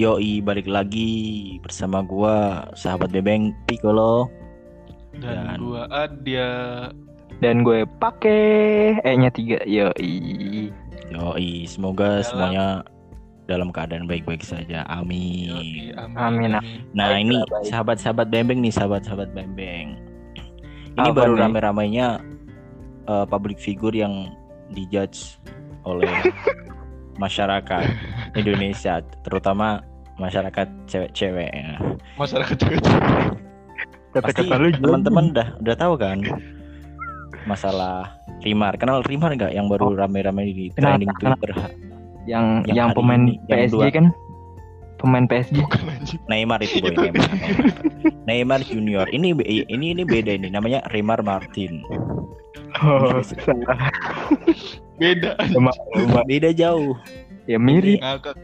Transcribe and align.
Yoi 0.00 0.40
balik 0.40 0.64
lagi 0.64 1.12
bersama 1.60 2.00
gua 2.00 2.64
sahabat 2.72 3.12
Bebeng 3.12 3.52
Piccolo. 3.68 4.32
Dan, 5.12 5.20
Dan- 5.20 5.60
gua 5.60 5.84
Adya. 5.92 6.50
dan 7.40 7.60
gue 7.60 7.84
pakai 7.96 8.40
E-nya 9.00 9.28
tiga 9.28 9.60
yoi. 9.64 10.72
Yoi 11.08 11.50
semoga 11.64 12.16
Dalam- 12.16 12.24
semuanya 12.24 12.66
dalam 13.44 13.68
keadaan 13.68 14.04
baik-baik 14.04 14.40
saja. 14.40 14.88
Amin. 14.88 15.52
Yoi, 15.52 15.92
Amin, 16.16 16.56
Nah 16.96 17.08
Baik, 17.12 17.20
ini 17.20 17.36
sahabat-sahabat 17.66 18.28
Bembeng 18.28 18.60
nih 18.60 18.72
sahabat-sahabat 18.72 19.32
Bembeng 19.32 20.00
Ini 20.90 21.00
Apa 21.02 21.12
baru 21.12 21.36
nih? 21.36 21.42
rame-ramenya 21.44 22.08
eh, 23.04 23.26
public 23.28 23.60
figure 23.60 23.92
yang 23.94 24.32
dijudge 24.70 25.36
oleh 25.84 26.08
masyarakat 27.22 27.84
Indonesia 28.32 29.04
terutama 29.20 29.84
masyarakat 30.20 30.68
cewek-cewek 30.84 31.48
ya. 31.50 31.80
Masyarakat 32.20 32.56
juga. 32.60 32.76
Pasti 34.20 34.44
teman-teman 34.76 35.32
udah 35.32 35.48
udah 35.62 35.74
tahu 35.78 35.94
kan 35.96 36.20
masalah 37.48 38.20
Rimar. 38.44 38.76
Kenal 38.76 39.00
Rimar 39.00 39.32
nggak 39.32 39.52
yang 39.56 39.66
baru 39.68 39.96
rame-rame 39.96 40.44
di 40.52 40.68
Kenal, 40.72 41.00
trending 41.00 41.10
kenal. 41.16 41.34
Twitter? 41.40 41.52
yang 42.28 42.60
Yang 42.68 42.76
yang 42.76 42.88
pemain 42.92 43.22
ini, 43.24 43.34
yang 43.48 43.58
PSG 43.64 43.74
dua. 43.80 43.88
kan 43.88 44.06
pemain 45.00 45.24
PSG 45.24 45.56
Bukan 45.56 45.82
anjing. 45.88 46.20
Neymar 46.28 46.60
itu 46.60 46.76
boy 46.84 46.92
Neymar. 46.92 47.28
Neymar 48.28 48.60
Junior. 48.60 49.06
Ini 49.08 49.32
ini 49.72 49.96
ini 49.96 50.02
beda 50.04 50.36
ini 50.36 50.52
namanya 50.52 50.84
Rimar 50.92 51.24
Martin. 51.24 51.80
oh 52.84 53.24
Beda. 55.00 55.32
Beda 56.28 56.50
jauh. 56.52 56.92
ya 57.48 57.56
mirip 57.56 57.98
Ngakak. 58.04 58.36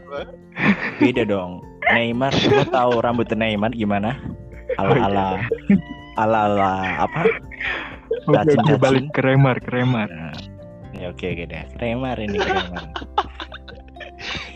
Beda 0.97 1.23
dong. 1.23 1.61
Neymar, 1.87 2.31
lo 2.31 2.63
tahu 2.65 2.91
rambut 2.99 3.29
Neymar 3.29 3.71
gimana? 3.71 4.17
Ala 4.75 4.95
ala 4.99 5.25
ala 6.17 6.37
ala 6.45 6.71
apa? 6.99 7.21
Cacing 8.25 8.59
Dia 8.59 8.75
cacing. 8.75 8.79
balik 8.79 9.05
ke 9.11 9.19
Remar 9.21 9.55
ke 9.57 9.69
Remar 9.71 10.07
Nah, 10.07 10.35
ya 10.93 11.07
oke 11.07 11.23
oke 11.23 11.43
deh. 11.45 11.63
Neymar 11.77 12.17
ini 12.17 12.35
Neymar. 12.35 12.83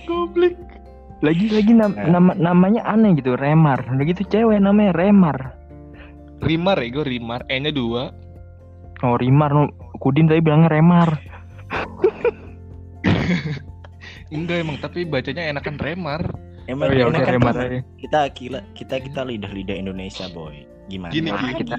Goblok. 0.03 0.55
lagi 1.21 1.47
lagi 1.47 1.71
nam- 1.71 1.93
Eh. 1.93 2.03
nama 2.03 2.33
namanya 2.33 2.81
aneh 2.83 3.13
gitu 3.13 3.35
Remar 3.35 3.77
udah 3.85 4.03
gitu 4.03 4.25
cewek 4.25 4.57
namanya 4.57 4.91
Remar 4.91 5.53
Rimar 6.41 6.75
ya 6.75 6.87
gue 6.91 7.03
Rimar. 7.07 7.39
E-nya 7.45 7.69
dua. 7.69 8.09
oh 9.01 9.15
Rimar 9.15 9.49
Kudin 9.97 10.25
tadi 10.25 10.41
bilangnya 10.41 10.69
Remar 10.71 11.09
Enggak 14.31 14.57
emang 14.63 14.77
tapi 14.79 15.03
bacanya 15.03 15.51
enakan 15.51 15.75
Remar. 15.75 16.23
Emang 16.69 16.87
oh 16.87 16.95
ya 16.95 17.05
ini 17.05 17.11
udah 17.11 17.21
kan 17.25 17.33
Remar 17.35 17.55
aja 17.57 17.79
kita 17.99 18.19
kita 18.31 18.59
kita 18.77 18.95
kita 19.03 19.21
lidah 19.27 19.51
lidah 19.51 19.75
Indonesia 19.75 20.31
boy. 20.31 20.63
Gimana? 20.87 21.11
Gini, 21.11 21.29
Ki. 21.31 21.47
kita 21.63 21.75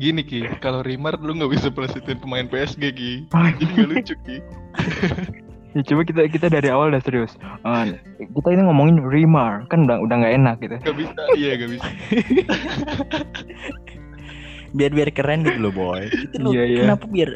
Gini 0.00 0.22
Ki, 0.24 0.40
kalau 0.64 0.80
Rimar 0.80 1.20
lu 1.20 1.36
nggak 1.36 1.52
bisa 1.52 1.68
pelesetin 1.68 2.16
pemain 2.22 2.48
PSG 2.48 2.82
Ki. 2.96 3.12
Jadi 3.28 3.64
nggak 3.76 3.88
lucu 3.92 4.14
Ki. 4.24 4.36
ya, 5.76 5.80
coba 5.84 6.02
kita 6.08 6.20
kita 6.32 6.46
dari 6.48 6.68
awal 6.72 6.90
udah 6.94 7.02
serius 7.04 7.36
Eh, 7.68 8.00
kita 8.16 8.48
ini 8.54 8.62
ngomongin 8.64 9.02
Remar 9.04 9.68
kan 9.68 9.84
udah 9.84 10.00
udah 10.00 10.14
nggak 10.22 10.34
enak 10.40 10.56
gitu 10.64 10.76
Gak 10.80 10.96
bisa, 10.96 11.20
iya 11.36 11.52
gak 11.60 11.70
bisa. 11.76 11.88
biar 14.78 14.90
biar 14.94 15.10
keren 15.10 15.42
gitu 15.42 15.58
loh 15.58 15.74
boy. 15.74 16.06
Itu 16.06 16.36
loh, 16.38 16.54
Iya, 16.54 16.62
iya. 16.64 16.80
Kenapa 16.86 17.04
biar 17.10 17.30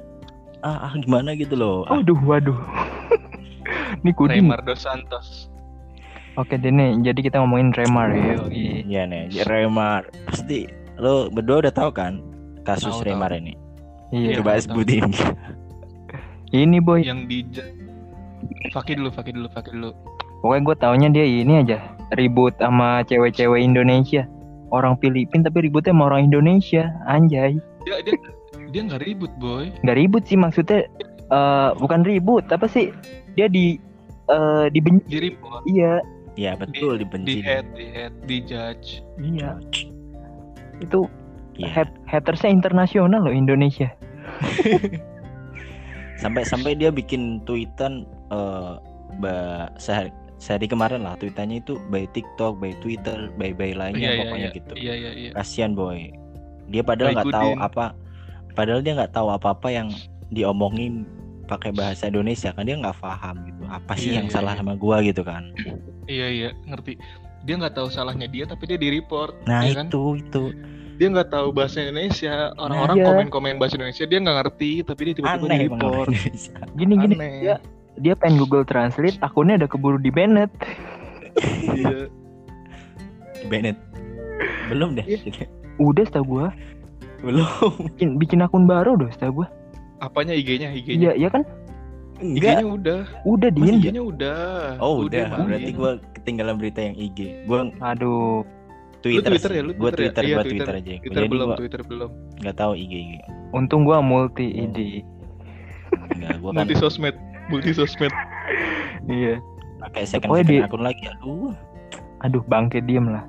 ah, 0.63 0.89
ah, 0.89 0.93
gimana 0.97 1.35
gitu 1.35 1.59
loh. 1.59 1.83
Ah, 1.91 1.99
waduh 2.01 2.21
waduh 2.25 2.59
ini 4.05 4.13
Kudin 4.13 4.45
Neymar 4.45 4.61
dos 4.63 4.85
Santos. 4.85 5.49
Oke 6.35 6.59
deh 6.59 6.69
nih, 6.69 6.99
jadi 7.01 7.21
kita 7.31 7.37
ngomongin 7.41 7.71
Remar 7.73 8.11
ya. 8.11 8.37
Iya 8.51 9.03
nih, 9.07 9.31
Remar. 9.47 10.05
Pasti 10.27 10.67
lo 10.99 11.31
berdua 11.31 11.65
udah 11.65 11.73
tahu 11.73 11.91
kan 11.95 12.21
kasus 12.67 12.91
Tahu, 13.01 13.07
Remar 13.07 13.31
tahu. 13.33 13.41
ini. 13.41 13.55
Iya. 14.11 14.43
Coba 14.43 14.59
tahu, 14.59 14.63
sebutin. 14.67 15.09
Ini 16.55 16.79
boy, 16.79 17.03
Yang 17.03 17.21
di 17.27 17.39
Fakir 18.71 19.01
dulu, 19.01 19.11
fakir 19.11 19.33
dulu, 19.35 19.49
fakir 19.51 19.73
dulu. 19.75 19.91
pokoknya 20.45 20.61
gue 20.69 20.77
taunya 20.77 21.09
dia 21.09 21.25
ini 21.25 21.65
aja 21.65 21.81
ribut 22.13 22.53
sama 22.61 23.01
cewek-cewek 23.09 23.65
Indonesia. 23.65 24.29
Orang 24.69 25.01
Filipin 25.01 25.41
tapi 25.41 25.65
ributnya 25.65 25.97
sama 25.97 26.13
orang 26.13 26.29
Indonesia, 26.29 26.93
anjay. 27.09 27.57
Dia 27.89 28.05
dia 28.05 28.15
dia 28.69 28.81
nggak 28.85 29.01
ribut 29.07 29.33
boy. 29.41 29.71
Gak 29.87 29.97
ribut 29.97 30.27
sih 30.27 30.37
maksudnya, 30.37 30.85
eh 31.31 31.71
bukan 31.79 32.03
ribut, 32.05 32.45
apa 32.51 32.67
sih? 32.69 32.91
Dia 33.39 33.47
di 33.49 33.79
eh 34.27 34.67
dibenci. 34.71 35.07
Di 35.09 35.19
report, 35.23 35.63
Ya 35.67 36.01
Iya, 36.35 36.59
betul 36.59 36.99
di 36.99 37.07
dibenci. 37.07 37.39
head, 37.41 37.63
di 37.79 37.87
head, 37.95 38.13
di 38.27 38.43
judge. 38.43 38.99
iya. 39.23 39.55
Itu 40.83 41.07
Iya. 41.55 41.71
hat 41.71 41.91
hatersnya 42.11 42.51
internasional 42.51 43.23
loh 43.23 43.31
Indonesia. 43.31 43.87
Sampai 46.19 46.43
sampai 46.43 46.75
dia 46.75 46.91
bikin 46.91 47.43
tweetan 47.45 48.03
eh 48.31 48.75
ba 49.23 49.69
sehari, 49.79 50.11
sehari 50.43 50.67
kemarin 50.67 51.07
lah 51.07 51.15
tweetannya 51.19 51.63
itu 51.63 51.79
by 51.87 52.07
TikTok, 52.11 52.59
by 52.59 52.75
Twitter, 52.83 53.31
by 53.39 53.55
by 53.55 53.71
lainnya 53.71 54.01
Iya 54.01 54.11
iya 54.11 54.21
pokoknya 54.25 54.49
iya. 54.51 54.57
gitu. 54.59 54.73
Iya 54.75 54.95
iya 54.95 55.11
iya. 55.15 55.31
Kasian 55.39 55.79
boy. 55.79 56.11
Dia 56.67 56.83
padahal 56.83 57.15
nggak 57.15 57.31
tahu 57.31 57.51
apa 57.61 57.85
padahal 58.55 58.81
dia 58.83 58.99
nggak 58.99 59.15
tahu 59.15 59.29
apa-apa 59.31 59.69
yang 59.71 59.89
diomongin 60.33 61.07
pakai 61.47 61.71
bahasa 61.71 62.09
Indonesia 62.09 62.51
kan 62.51 62.67
dia 62.67 62.75
nggak 62.75 62.99
paham 62.99 63.37
gitu. 63.47 63.54
Apa 63.75 63.93
sih 63.95 64.15
Iya, 64.15 64.23
yang 64.23 64.29
iya, 64.31 64.35
salah 64.35 64.53
iya. 64.55 64.61
sama 64.63 64.75
gua 64.75 65.03
gitu 65.03 65.23
kan. 65.23 65.51
Iya 66.07 66.27
iya, 66.29 66.49
ngerti. 66.65 66.95
Dia 67.45 67.55
nggak 67.59 67.75
tahu 67.75 67.89
salahnya 67.91 68.25
dia 68.25 68.45
tapi 68.45 68.65
dia 68.65 68.79
di 68.79 68.89
report. 68.91 69.35
Nah, 69.45 69.65
ya 69.65 69.75
kan? 69.77 69.87
itu 69.89 70.03
itu 70.17 70.45
Dia 70.95 71.11
nggak 71.11 71.27
tahu 71.29 71.51
bahasa 71.51 71.83
Indonesia. 71.83 72.55
Orang-orang 72.55 72.97
Iya. 72.97 73.07
komen-komen 73.11 73.55
bahasa 73.59 73.75
Indonesia 73.75 74.05
dia 74.05 74.19
nggak 74.21 74.37
ngerti 74.41 74.71
tapi 74.83 75.01
dia 75.05 75.15
tiba-tiba 75.19 75.47
di 75.49 75.59
report. 75.67 76.09
Gini 76.79 76.95
gini, 76.97 77.15
Aneh. 77.15 77.33
dia 77.43 77.55
dia 77.95 78.15
pengen 78.15 78.39
Google 78.39 78.63
Translate, 78.63 79.19
akunnya 79.19 79.59
udah 79.59 79.69
keburu 79.69 79.99
di 79.99 80.11
Bennett. 80.11 80.51
Iya. 81.67 82.07
Bennett. 83.45 83.79
Belum 84.71 84.95
deh. 84.95 85.05
Udah 85.77 86.07
setahu 86.07 86.25
gua, 86.29 86.47
Belum. 87.21 87.47
bikin 87.91 88.15
bikin 88.17 88.39
akun 88.41 88.65
baru 88.65 88.95
udah 88.95 89.11
setahu 89.11 89.43
gua. 89.43 89.49
Apanya 89.99 90.31
IG-nya? 90.33 90.71
IG-nya. 90.71 91.11
Iya, 91.11 91.13
iya 91.17 91.29
kan? 91.29 91.43
Enggak. 92.17 92.63
IG-nya 92.63 92.67
udah. 92.69 93.01
Udah 93.25 93.51
Din. 93.51 93.75
IG-nya 93.77 94.03
udah. 94.03 94.79
Oh 94.79 95.03
udah, 95.03 95.25
main. 95.29 95.47
berarti 95.47 95.71
gua 95.73 95.91
ketinggalan 96.15 96.55
berita 96.57 96.81
yang 96.81 96.95
IG. 96.95 97.19
Gua 97.45 97.69
Aduh, 97.85 98.47
Twitter, 99.01 99.35
Twitter 99.35 99.51
ya, 99.53 99.61
lu 99.61 99.73
gua 99.75 99.91
Twitter 99.91 100.01
ya? 100.01 100.13
Twitter, 100.15 100.25
Iya, 100.25 100.37
Twitter. 100.37 100.47
Twitter, 100.47 100.75
aja. 100.75 100.93
Twitter 100.97 101.17
Jadi 101.17 101.29
belum, 101.29 101.47
gua 101.47 101.57
Twitter 101.59 101.81
belum. 101.83 102.11
nggak 102.41 102.57
tahu 102.57 102.73
IG 102.75 102.93
IG. 102.95 103.13
untung 103.53 103.83
gua 103.83 103.99
multi 103.99 104.47
Oh. 104.49 104.63
ide. 104.65 104.89
Enggak, 106.11 106.35
gua 106.39 106.51
kan 106.51 106.59
Multi 106.61 106.75
sosmed, 106.77 107.17
multi 107.49 107.71
sosmed. 107.71 108.13
Iya. 109.07 109.37
pakai 109.79 110.09
second 110.09 110.33
Pokoknya 110.33 110.45
second 110.45 110.57
di- 110.57 110.65
akun 110.65 110.83
lagi. 110.83 111.05
Aduh. 111.13 111.53
Aduh, 112.21 112.43
bangke 112.47 112.81
diem 112.81 113.05
lah. 113.07 113.21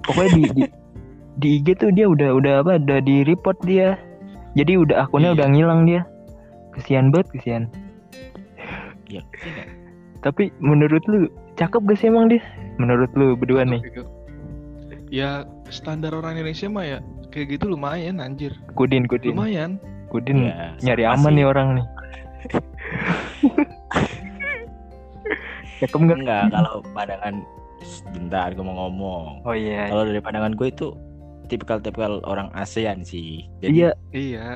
Pokoknya 0.00 0.30
di, 0.30 0.42
di 0.54 0.62
di 1.36 1.48
IG 1.58 1.74
tuh 1.74 1.90
dia 1.90 2.06
udah 2.06 2.30
udah 2.32 2.54
apa? 2.62 2.78
Udah 2.78 3.00
di 3.00 3.26
report 3.26 3.58
dia. 3.64 3.98
Jadi 4.54 4.76
udah 4.76 5.02
akunnya 5.02 5.32
Iya. 5.32 5.36
udah 5.36 5.46
ngilang 5.50 5.80
dia. 5.82 6.02
Kesian 6.70 7.10
banget, 7.10 7.26
kesian. 7.34 7.62
Ya, 9.10 9.22
tidak. 9.36 9.66
Tapi 10.20 10.54
menurut 10.58 11.02
lu 11.04 11.26
cakep 11.54 11.80
gak 11.82 11.98
sih 11.98 12.06
emang 12.06 12.28
dia? 12.28 12.40
Menurut 12.78 13.10
lu 13.12 13.34
berdua 13.34 13.64
nih, 13.64 13.82
Ya 15.10 15.42
standar 15.68 16.14
orang 16.14 16.38
Indonesia 16.38 16.70
mah 16.70 16.86
ya 16.86 16.98
kayak 17.28 17.58
gitu 17.58 17.66
lumayan 17.68 18.22
anjir. 18.22 18.54
Kudin, 18.72 19.04
Kudin. 19.04 19.34
Lumayan. 19.34 19.70
Kudin 20.06 20.46
Ya, 20.46 20.74
nyari 20.80 21.02
aman 21.04 21.30
sih. 21.30 21.36
nih 21.36 21.46
orang 21.46 21.68
nih. 21.74 21.86
Cakep 25.80 25.98
nggak? 25.98 26.18
Enggak, 26.20 26.44
kalau 26.52 26.74
pandangan 26.92 27.34
sebentar 27.80 28.48
gua 28.52 28.64
mau 28.64 28.76
ngomong. 28.86 29.24
Oh 29.42 29.54
iya. 29.56 29.88
Kalau 29.88 30.04
dari 30.04 30.20
pandangan 30.20 30.52
gue 30.52 30.68
itu 30.68 30.86
tipikal-tipikal 31.48 32.20
orang 32.22 32.52
ASEAN 32.52 33.02
sih. 33.02 33.48
Jadi, 33.58 33.72
Iya, 33.72 33.90
Iya. 34.12 34.46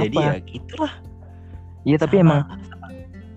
jadi 0.00 0.16
apa? 0.16 0.22
ya 0.24 0.34
itulah. 0.50 0.92
Iya, 1.82 1.96
tapi 1.96 2.16
Sama- 2.16 2.24
emang 2.24 2.40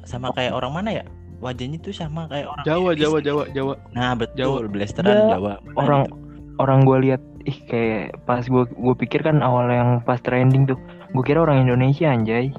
sama, 0.03 0.31
kayak 0.31 0.51
orang 0.51 0.73
mana 0.73 0.89
ya? 0.94 1.05
Wajahnya 1.39 1.75
tuh 1.77 1.91
sama 1.91 2.27
kayak 2.27 2.47
orang 2.47 2.63
Jawa. 2.63 2.91
Jawa, 2.94 3.17
Jawa, 3.19 3.44
Jawa. 3.50 3.73
Nah, 3.91 4.15
betul, 4.15 4.38
Jawa. 4.38 4.57
blasteran 4.67 5.15
Jawa. 5.29 5.53
Mana 5.61 5.75
orang- 5.77 6.05
gitu? 6.05 6.17
orang 6.53 6.79
gue 6.83 6.97
lihat 7.01 7.21
ih 7.44 7.57
kayak 7.65 8.05
pas 8.23 8.39
gue 8.39 8.63
gue 8.63 8.95
pikir 8.95 9.19
kan 9.19 9.41
awal 9.41 9.67
yang 9.67 10.00
pas 10.00 10.15
trending 10.17 10.63
tuh 10.63 10.77
gue 11.09 11.23
kira 11.25 11.41
orang 11.41 11.59
Indonesia 11.59 12.07
anjay 12.07 12.53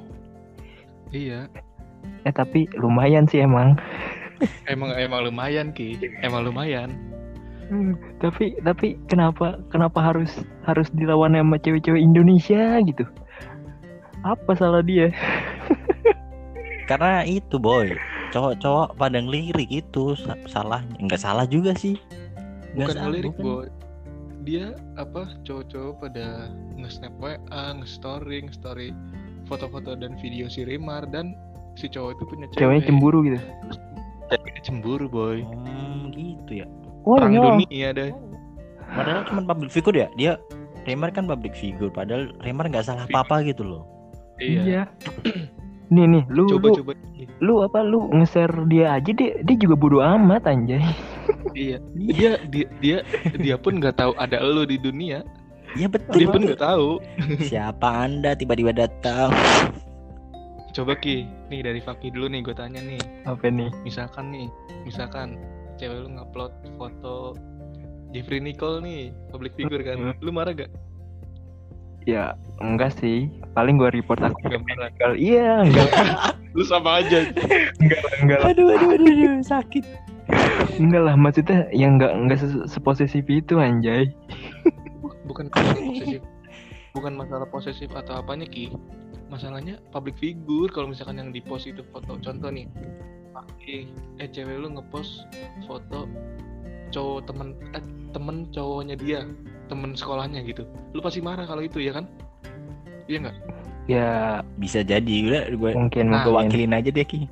Iya. 1.09 1.47
eh 2.21 2.29
tapi 2.29 2.67
lumayan 2.75 3.25
sih 3.25 3.39
emang 3.39 3.79
Emang 4.67 4.91
emang 4.93 5.23
lumayan 5.23 5.71
ki. 5.71 5.95
Emang 6.19 6.43
lumayan. 6.43 6.91
Hmm, 7.65 7.95
tapi 8.19 8.53
tapi 8.61 8.99
kenapa 9.07 9.57
kenapa 9.71 9.97
harus 10.03 10.29
harus 10.61 10.91
dilawan 10.91 11.33
sama 11.33 11.57
cewek-cewek 11.57 11.97
Indonesia 11.97 12.77
gitu 12.83 13.07
apa 14.21 14.51
salah 14.53 14.81
dia 14.81 15.09
Karena 16.85 17.21
itu 17.21 17.57
boy, 17.57 17.97
cowok-cowok 18.29 18.95
pada 18.95 19.17
ngelirik 19.17 19.67
itu 19.67 20.13
sa- 20.15 20.37
salahnya 20.45 20.93
nggak 20.99 21.17
salah 21.17 21.45
juga 21.45 21.73
sih 21.73 21.97
Nggak 22.73 22.77
bukan 22.77 22.93
salah, 22.93 23.05
ngelirik 23.09 23.35
boy 23.37 23.65
dia 24.45 24.65
apa 24.93 25.25
cowok-cowok 25.41 25.93
pada 25.99 26.53
nge-snap 26.77 27.09
WA, 27.17 27.37
nge-story, 27.73 28.45
nge-story 28.45 28.93
foto-foto 29.45 29.97
dan 29.97 30.13
video 30.15 30.45
si 30.45 30.61
Remar 30.61 31.01
dan 31.05 31.33
si 31.73 31.85
cowok 31.85 32.13
itu 32.13 32.23
punya 32.25 32.45
cewek. 32.47 32.59
Ceweknya 32.61 32.83
cemburu 32.85 33.19
gitu. 33.25 33.39
Ceweknya 34.27 34.61
cemburu 34.61 35.05
boy. 35.05 35.41
Hmm, 35.41 36.13
gitu 36.13 36.61
ya 36.61 36.67
Oh 37.03 37.17
Perang 37.17 37.33
iya. 37.33 37.41
dunia 37.43 37.87
deh. 37.91 38.11
padahal 38.87 39.25
cuma 39.25 39.41
public 39.43 39.69
figure 39.69 39.97
ya 39.97 40.07
dia 40.13 40.33
Remar 40.85 41.09
kan 41.09 41.25
public 41.25 41.53
figure 41.53 41.89
padahal 41.89 42.29
Remar 42.39 42.69
nggak 42.69 42.85
salah 42.85 43.05
apa-apa 43.05 43.41
gitu 43.41 43.65
loh 43.65 43.83
Iya. 44.37 44.85
Iya. 45.85 45.93
nih 45.93 46.05
nih, 46.09 46.23
lu 46.29 46.43
Coba 46.49 46.65
lu 46.65 46.73
coba. 46.75 46.93
lu 47.39 47.53
apa 47.61 47.79
lu 47.81 47.99
nge-share 48.11 48.55
dia 48.65 48.97
aja 48.97 49.11
dia 49.11 49.31
dia 49.39 49.55
juga 49.55 49.75
bodo 49.75 49.99
amat 49.99 50.45
anjay. 50.45 50.81
Iya. 51.53 51.77
Dia 51.93 52.31
dia 52.49 52.65
dia 52.79 52.97
dia 53.35 53.55
pun 53.55 53.77
nggak 53.77 53.95
tahu 53.95 54.11
ada 54.17 54.41
lo 54.41 54.63
di 54.63 54.75
dunia. 54.75 55.21
ya 55.73 55.85
betul 55.85 56.15
Dia 56.15 56.27
pun 56.27 56.41
nggak 56.43 56.61
tahu. 56.61 56.89
siapa 57.41 58.07
anda 58.07 58.31
tiba-tiba 58.31 58.71
datang 58.71 59.27
Coba 60.71 60.91
Ki, 60.93 61.23
nih 61.47 61.63
dari 61.63 61.79
Fakih 61.79 62.11
dulu 62.11 62.27
nih 62.27 62.43
gue 62.43 62.51
tanya 62.51 62.83
nih. 62.83 62.99
Apa 63.23 63.47
nih? 63.47 63.71
Misalkan 63.83 64.27
nih, 64.27 64.47
misalkan 64.83 65.39
cewek 65.75 66.03
lu 66.03 66.11
ngupload 66.11 66.51
foto 66.75 67.31
Jeffrey 68.11 68.39
Nicole 68.39 68.83
nih, 68.83 69.15
public 69.31 69.55
figure 69.55 69.79
kan. 69.83 70.15
Lu 70.19 70.35
marah 70.35 70.51
gak? 70.51 70.67
Ya 72.05 72.37
enggak 72.61 72.93
sih. 72.97 73.27
Paling 73.53 73.77
gua 73.77 73.89
report 73.89 74.21
aku. 74.21 74.37
Kalau 75.01 75.15
iya 75.17 75.61
enggak 75.65 75.89
Lu 76.55 76.63
sama 76.63 77.03
aja. 77.03 77.27
enggak 77.81 77.99
enggak 78.23 78.37
lah. 78.39 78.47
aduh 78.53 78.67
aduh 78.71 78.89
aduh, 78.95 79.09
aduh 79.11 79.33
sakit 79.43 79.83
Enggak 80.79 81.03
lah 81.05 81.15
maksudnya 81.17 81.69
yang 81.69 81.97
enggak 81.99 82.13
enggak 82.15 82.39
se- 82.41 82.65
seposesif 82.65 83.25
itu 83.27 83.59
anjay. 83.59 84.09
Bukan 85.25 85.49
masalah 85.51 85.77
posesif. 85.81 86.21
Bukan 86.95 87.13
masalah 87.13 87.47
posesif 87.51 87.89
atau 87.91 88.21
apanya 88.21 88.47
Ki. 88.47 88.71
Masalahnya 89.27 89.81
public 89.89 90.15
figure 90.17 90.69
kalau 90.69 90.89
misalkan 90.93 91.17
yang 91.17 91.29
di 91.33 91.41
post 91.41 91.67
itu 91.67 91.81
foto. 91.91 92.17
Contoh 92.21 92.49
nih. 92.49 92.69
Fakih, 93.35 93.91
eh 94.23 94.31
cewek 94.31 94.63
lu 94.63 94.71
ngepost 94.79 95.27
foto 95.67 96.07
cowok 96.87 97.27
temen 97.27 97.51
eh, 97.75 97.83
temen 98.15 98.47
cowoknya 98.55 98.95
dia 98.95 99.27
temen 99.67 99.97
sekolahnya 99.97 100.45
gitu 100.45 100.63
lu 100.93 100.99
pasti 101.01 101.19
marah 101.19 101.45
kalau 101.49 101.61
itu 101.65 101.81
ya 101.81 101.93
kan 101.95 102.05
iya 103.09 103.19
nggak 103.25 103.37
Ya 103.85 104.41
bisa 104.57 104.81
jadi 104.81 105.15
udah 105.29 105.43
gue 105.53 105.71
mungkin 105.77 106.09
Nah, 106.09 106.25
gue 106.25 106.33
wakilin 106.33 106.73
aja 106.73 106.89
deh 106.89 107.05
ki 107.05 107.29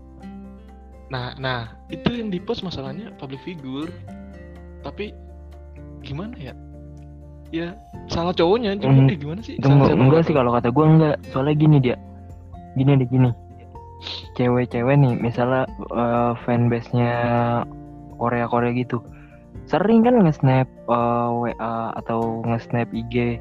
Nah, 1.10 1.34
nah 1.38 1.70
itu 1.94 2.10
yang 2.10 2.34
di 2.34 2.42
post 2.42 2.66
masalahnya 2.66 3.14
public 3.22 3.42
figure. 3.46 3.90
Tapi 4.82 5.14
gimana 6.02 6.34
ya? 6.38 6.54
Ya 7.54 7.78
salah 8.10 8.34
cowoknya, 8.34 8.74
Hmm, 8.78 8.82
cuma 8.82 9.14
eh, 9.14 9.18
gimana 9.18 9.42
sih? 9.46 9.62
Salah 9.62 9.94
enggak, 9.94 10.26
sih 10.26 10.34
kalau 10.34 10.50
kata 10.58 10.74
gua 10.74 10.86
enggak. 10.90 11.18
Soalnya 11.30 11.54
gini 11.54 11.78
dia. 11.78 11.98
Gini 12.74 12.98
deh 12.98 13.06
gini. 13.06 13.30
Cewek-cewek 14.34 14.96
nih 14.98 15.14
misalnya 15.22 15.70
eh, 15.94 16.32
fanbase-nya 16.46 17.14
Korea-Korea 18.18 18.74
gitu. 18.74 19.06
Sering 19.66 20.04
kan 20.04 20.20
nge-snap 20.22 20.68
eh, 20.70 21.30
WA 21.32 21.76
atau 21.98 22.44
nge-snap 22.44 22.90
IG 22.92 23.40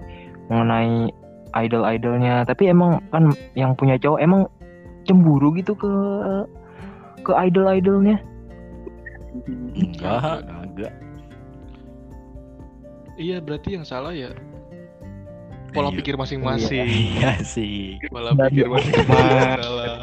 mengenai 0.49 1.11
idol-idolnya, 1.53 2.49
tapi 2.49 2.73
emang 2.73 3.05
kan 3.13 3.33
yang 3.53 3.77
punya 3.77 4.01
cowok 4.01 4.19
emang 4.25 4.43
cemburu 5.05 5.53
gitu 5.53 5.77
ke 5.77 5.93
ke 7.23 7.33
idol-idolnya. 7.37 8.19
enggak 9.73 10.45
enggak 10.45 10.93
Iya 13.17 13.41
berarti 13.41 13.77
yang 13.81 13.85
salah 13.85 14.13
ya 14.13 14.33
pola 15.73 15.89
Iya. 15.89 15.97
pikir 16.05 16.15
masing-masing. 16.21 16.85
iya 16.85 17.41
sih 17.41 17.97
Pola 18.13 18.37
pikir 18.37 18.69
masing-masing 18.69 19.57
salah. 19.57 19.97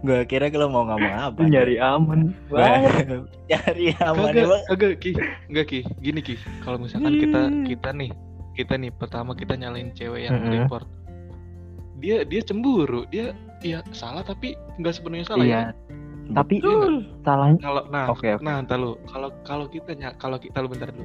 Gue 0.00 0.20
kira 0.24 0.48
kalau 0.48 0.68
mau 0.68 0.84
ngomong 0.84 1.12
apa 1.12 1.40
Nyari 1.44 1.76
aman. 1.76 2.32
Nyari 3.50 3.86
aman 4.00 4.24
Kagak, 4.32 4.44
emang 4.44 4.62
kagak 4.66 4.94
ki, 4.96 5.10
enggak 5.48 5.66
ki. 5.66 5.80
Gini 6.00 6.20
ki, 6.20 6.34
kalau 6.60 6.80
misalkan 6.80 7.16
kita 7.16 7.40
Hmm. 7.46 7.64
kita 7.64 7.90
nih, 7.92 8.10
kita 8.54 8.74
nih 8.76 8.90
pertama 8.90 9.36
kita 9.36 9.54
nyalain 9.54 9.92
cewek 9.92 10.24
yang 10.24 10.40
Mm-mm. 10.40 10.52
report. 10.64 10.86
Dia 12.00 12.24
dia 12.24 12.40
cemburu, 12.40 13.04
dia 13.08 13.36
ya 13.60 13.84
salah 13.92 14.24
tapi 14.24 14.56
nggak 14.80 14.94
sepenuhnya 14.94 15.26
salah 15.28 15.44
Iya, 15.44 15.60
ya. 15.60 15.62
tapi 16.32 16.64
Betul. 16.64 17.04
salahnya 17.20 17.60
Kalau 17.60 17.82
nah, 17.92 18.06
Oke, 18.08 18.28
oke. 18.32 18.40
nah 18.40 18.56
entar 18.56 18.80
lu, 18.80 18.96
kalau 19.04 19.28
kalau 19.44 19.68
kita 19.68 19.92
kalau 20.16 20.40
kita 20.40 20.64
lu 20.64 20.68
bentar 20.72 20.88
dulu. 20.88 21.04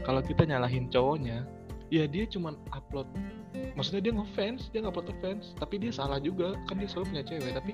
Kalau 0.00 0.22
kita 0.22 0.46
nyalahin 0.46 0.86
cowoknya, 0.88 1.44
ya 1.90 2.06
dia 2.06 2.24
cuman 2.30 2.54
upload. 2.70 3.06
Maksudnya 3.74 4.02
dia 4.10 4.12
ngefans, 4.14 4.70
dia 4.70 4.80
ngupload 4.86 5.10
fans, 5.18 5.52
tapi 5.58 5.82
dia 5.82 5.90
salah 5.90 6.22
juga, 6.22 6.54
kan 6.70 6.78
dia 6.78 6.86
selalu 6.86 7.06
punya 7.14 7.24
cewek, 7.26 7.52
tapi 7.54 7.72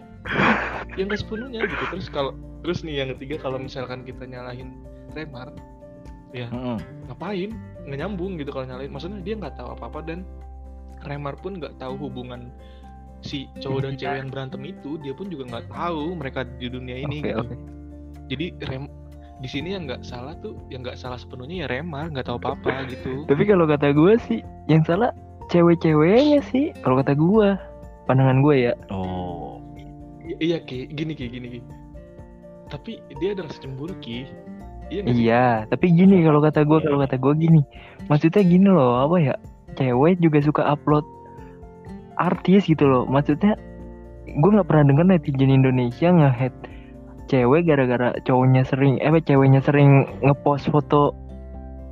yang 0.96 1.06
nggak 1.12 1.20
sepenuhnya 1.20 1.60
gitu. 1.68 1.84
Terus 1.92 2.08
kalau 2.08 2.32
terus 2.64 2.80
nih 2.80 3.04
yang 3.04 3.08
ketiga 3.16 3.36
kalau 3.44 3.60
misalkan 3.60 4.02
kita 4.02 4.24
nyalahin 4.24 4.72
Remar, 5.12 5.52
ya 6.32 6.48
Mm-mm. 6.48 6.80
ngapain? 7.12 7.52
Nggak 7.86 7.98
nyambung 8.02 8.40
gitu 8.40 8.50
kalau 8.50 8.66
nyalain. 8.66 8.90
Maksudnya 8.90 9.20
dia 9.20 9.34
nggak 9.36 9.54
tahu 9.60 9.68
apa 9.76 9.84
apa 9.88 10.00
dan 10.04 10.24
Remar 11.04 11.36
pun 11.36 11.60
nggak 11.60 11.76
tahu 11.76 11.94
hubungan 12.08 12.48
si 13.20 13.48
cowok 13.60 13.80
dan 13.84 13.94
cewek 14.00 14.18
yang 14.24 14.30
berantem 14.32 14.62
itu. 14.64 14.96
Dia 15.04 15.12
pun 15.12 15.28
juga 15.28 15.44
nggak 15.48 15.68
tahu 15.72 16.16
mereka 16.16 16.44
di 16.56 16.66
dunia 16.72 16.96
ini 17.04 17.20
Oke, 17.20 17.28
gitu. 17.32 17.40
oke. 17.44 17.56
jadi 18.32 18.46
rem 18.64 18.84
di 19.36 19.48
sini 19.48 19.76
yang 19.76 19.84
nggak 19.84 20.00
salah 20.00 20.32
tuh 20.40 20.56
yang 20.72 20.80
nggak 20.80 20.96
salah 20.96 21.20
sepenuhnya 21.20 21.64
ya 21.64 21.66
Remar 21.68 22.08
nggak 22.08 22.24
tahu 22.24 22.40
apa 22.40 22.56
apa 22.56 22.72
gitu 22.92 23.28
Tapi 23.28 23.42
kalau 23.44 23.68
kata 23.68 23.92
gue 23.92 24.16
sih, 24.24 24.40
yang 24.66 24.80
salah 24.88 25.12
cewek-ceweknya 25.52 26.40
sih. 26.48 26.72
Kalau 26.80 26.98
kata 27.04 27.12
gue, 27.12 27.48
pandangan 28.08 28.40
gue 28.40 28.70
ya. 28.70 28.72
oh 28.88 29.60
I- 30.26 30.40
iya 30.40 30.58
ki 30.58 30.90
gini 30.90 31.14
ki 31.14 31.28
gini 31.30 31.48
ki 31.58 31.60
tapi 32.66 32.98
dia 33.22 33.30
ada 33.30 33.46
rasa 33.46 33.62
cemburu 33.62 33.94
ki 34.02 34.26
iya 34.90 35.00
sih? 35.06 35.30
Iya, 35.30 35.46
tapi 35.70 35.86
gini 35.94 36.22
kalau 36.26 36.42
kata 36.42 36.66
gue, 36.66 36.78
kalau 36.82 36.98
kata 36.98 37.14
gue 37.14 37.34
gini, 37.38 37.60
maksudnya 38.10 38.42
gini 38.42 38.66
loh, 38.66 39.06
apa 39.06 39.16
ya? 39.22 39.34
Cewek 39.78 40.18
juga 40.18 40.42
suka 40.42 40.62
upload 40.66 41.06
artis 42.16 42.66
gitu 42.66 42.86
loh. 42.86 43.04
Maksudnya 43.06 43.54
gue 44.26 44.50
nggak 44.50 44.66
pernah 44.66 44.84
denger 44.90 45.06
netizen 45.06 45.50
Indonesia 45.52 46.10
nge-head 46.10 46.54
cewek 47.26 47.66
gara-gara 47.66 48.14
cowoknya 48.22 48.62
sering, 48.66 48.98
eh 49.02 49.10
ceweknya 49.22 49.60
sering 49.62 50.06
ngepost 50.22 50.70
foto 50.70 51.14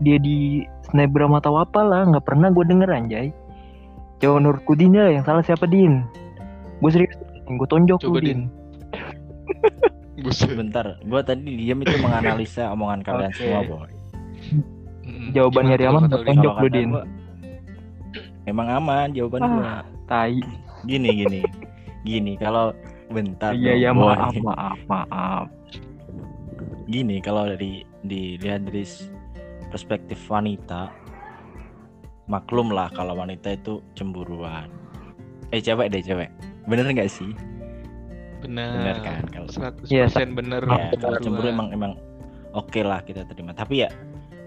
dia 0.02 0.18
di 0.18 0.66
snapgram 0.90 1.34
atau 1.38 1.58
apa 1.58 1.80
lah, 1.82 2.06
nggak 2.10 2.26
pernah 2.26 2.50
gue 2.50 2.64
denger 2.66 2.90
anjay. 2.90 3.26
Cowok 4.22 4.38
Nurkudin 4.40 4.94
ya 4.94 5.10
yang 5.10 5.24
salah 5.26 5.42
siapa 5.42 5.66
Din? 5.66 6.06
Gue 6.78 6.90
serius, 6.90 7.14
gue 7.46 7.68
tonjok 7.68 8.00
Coba, 8.02 8.18
lu 8.18 8.20
Din. 8.22 8.40
Buset. 10.22 10.48
sebentar 10.50 10.86
gue 11.02 11.20
tadi 11.26 11.50
diam 11.58 11.82
itu 11.82 11.94
menganalisa 12.00 12.70
omongan 12.72 13.02
kalian 13.04 13.30
Oke. 13.34 13.38
semua 13.42 13.60
boy. 13.66 13.90
Jawabannya 15.34 15.76
kata 15.76 15.90
lu? 15.90 16.24
Tonjok 16.24 16.54
lu, 16.62 16.68
Din. 16.70 16.88
gua, 16.94 17.04
emang 18.46 18.68
aman 18.70 19.08
jawaban 19.12 19.40
Ah. 19.42 19.50
gue 19.50 19.68
Tai. 20.04 20.38
gini 20.84 21.10
gini 21.24 21.40
gini 22.04 22.36
kalau 22.36 22.76
bentar 23.12 23.52
Iya 23.52 23.72
ya 23.76 23.90
boy. 23.92 24.12
maaf 24.12 24.34
maaf 24.40 24.80
maaf. 24.88 25.46
gini 26.84 27.16
kalau 27.24 27.48
dari 27.48 27.80
dilihat 28.04 28.68
dari 28.68 28.84
perspektif 29.72 30.20
wanita 30.28 30.92
maklum 32.28 32.72
lah 32.72 32.92
kalau 32.92 33.16
wanita 33.16 33.56
itu 33.56 33.80
cemburuan. 33.96 34.68
Eh 35.52 35.60
cewek 35.60 35.92
deh 35.92 36.04
cewek. 36.04 36.28
Bener 36.68 36.84
nggak 36.88 37.08
sih? 37.08 37.32
Benar 38.44 38.76
bener 38.76 38.96
kan 39.00 39.22
kalau 39.32 39.48
100% 39.48 39.88
Iya, 39.88 40.04
bener. 40.28 40.62
Ya 40.68 40.92
kalau 41.00 41.16
Bener 41.16 41.24
cemburu 41.24 41.48
emang 41.48 41.68
emang 41.72 41.92
oke 42.52 42.80
lah 42.84 43.00
kita 43.04 43.24
terima. 43.28 43.56
Tapi 43.56 43.84
ya 43.84 43.90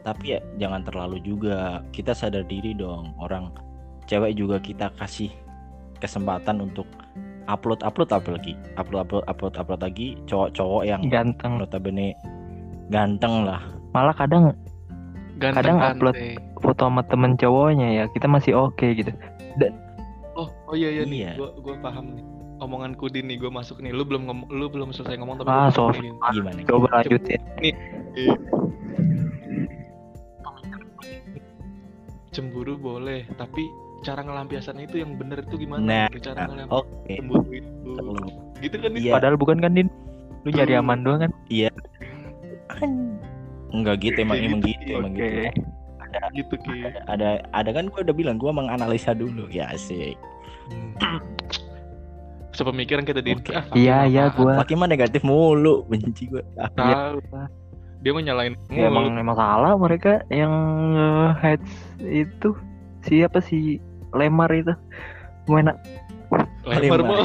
tapi 0.05 0.37
ya 0.37 0.39
jangan 0.61 0.85
terlalu 0.85 1.17
juga. 1.25 1.81
Kita 1.89 2.13
sadar 2.13 2.45
diri 2.45 2.77
dong 2.77 3.17
orang 3.17 3.49
cewek 4.05 4.37
juga 4.37 4.61
kita 4.61 4.93
kasih 4.95 5.29
kesempatan 5.97 6.61
untuk 6.61 6.85
upload 7.47 7.79
upload 7.81 8.09
apa 8.09 8.29
lagi 8.29 8.53
upload 8.75 9.03
upload 9.03 9.23
upload 9.25 9.53
upload 9.55 9.81
lagi 9.81 10.15
cowok-cowok 10.25 10.83
yang 10.83 11.01
Ganteng. 11.07 11.57
notabene 11.57 12.13
ganteng 12.87 13.43
lah 13.43 13.59
Malah 13.91 14.13
kadang 14.13 14.51
Ganteng 15.37 15.55
kadang 15.55 15.77
kan, 15.77 15.91
upload 15.93 16.15
foto 16.57 16.83
sama 16.83 17.01
temen 17.03 17.33
cowoknya 17.33 17.87
ya 17.93 18.03
kita 18.09 18.25
masih 18.25 18.53
oke 18.53 18.87
gitu. 18.91 19.13
Oh, 20.33 20.49
oh 20.65 20.73
iya 20.73 20.89
iya 20.91 21.03
nih, 21.03 21.19
Iya. 21.19 21.31
gua 21.33 21.49
gua 21.57 21.75
paham 21.79 22.13
nih. 22.13 22.25
Omongan 22.57 22.93
Kudin 22.93 23.25
nih 23.25 23.37
gua 23.37 23.49
masuk 23.51 23.77
nih. 23.77 23.89
Lu 23.89 24.01
belum 24.01 24.25
ngom- 24.25 24.49
lu 24.49 24.65
belum 24.65 24.89
selesai 24.89 25.17
ngomong 25.17 25.41
tapi 25.41 25.49
Ah, 25.49 25.69
nih. 25.69 26.13
gimana 26.33 26.59
Coba 26.65 26.87
lanjutin. 26.91 27.41
Cemburu 32.29 32.77
boleh, 32.77 33.25
tapi 33.33 33.65
cara 33.99 34.21
ngelampiasannya 34.21 34.85
itu 34.85 34.97
yang 34.99 35.15
bener 35.15 35.41
itu 35.41 35.55
gimana? 35.57 35.81
Nah, 35.81 36.05
gitu, 36.09 36.27
cara 36.27 36.45
ngelampiasan 36.45 36.77
oke. 36.77 37.13
cemburu 37.13 37.49
itu. 37.49 37.91
Gitu 38.57 38.75
kan 38.77 38.89
Din? 38.89 39.01
Iya. 39.01 39.11
Padahal 39.13 39.35
bukan 39.35 39.57
kan 39.57 39.71
Din? 39.73 39.89
Lu 40.43 40.49
nyari 40.49 40.73
Hmm. 40.73 40.83
aman 40.83 40.99
doang 41.01 41.19
kan? 41.23 41.31
enggak 43.67 43.95
gitu 43.99 44.17
emang 44.17 44.39
emang 44.39 44.61
gitu, 44.61 44.79
gitu 44.79 44.91
emang 44.95 45.11
gitu. 45.13 45.49
Gitu 46.33 46.55
ki. 46.57 46.77
ada 47.05 47.43
ada 47.51 47.69
kan 47.69 47.91
gue 47.91 47.99
udah 47.99 48.15
bilang 48.15 48.39
gue 48.39 48.47
menganalisa 48.47 49.11
dulu. 49.11 49.45
Ya 49.49 49.69
sih 49.75 50.15
sepemikiran 52.51 53.05
kita 53.05 53.21
Din? 53.21 53.37
Oke. 53.37 53.53
Ah, 53.53 53.63
Iya, 53.71 53.97
iya, 54.07 54.23
apaan? 54.27 54.37
gua- 54.39 54.57
Fakim 54.57 54.81
mah 54.81 54.89
negatif 54.89 55.21
mulu 55.21 55.85
benci 55.85 56.25
gue 56.25 56.41
ah, 56.57 56.69
tahu 56.73 57.21
dia 57.97 58.11
mau 58.13 58.21
nyalain 58.21 58.53
Ya, 58.67 58.89
emang 58.89 59.13
emang 59.13 59.37
salah 59.37 59.73
mereka 59.73 60.21
yang 60.27 60.53
eh, 60.95 61.29
heads 61.35 61.69
itu 62.01 62.53
siapa 63.01 63.41
sih 63.41 63.77
Lemar 64.15 64.49
itu. 64.53 64.73
Mana 65.47 65.75
Lemar 66.67 67.01
mau 67.03 67.23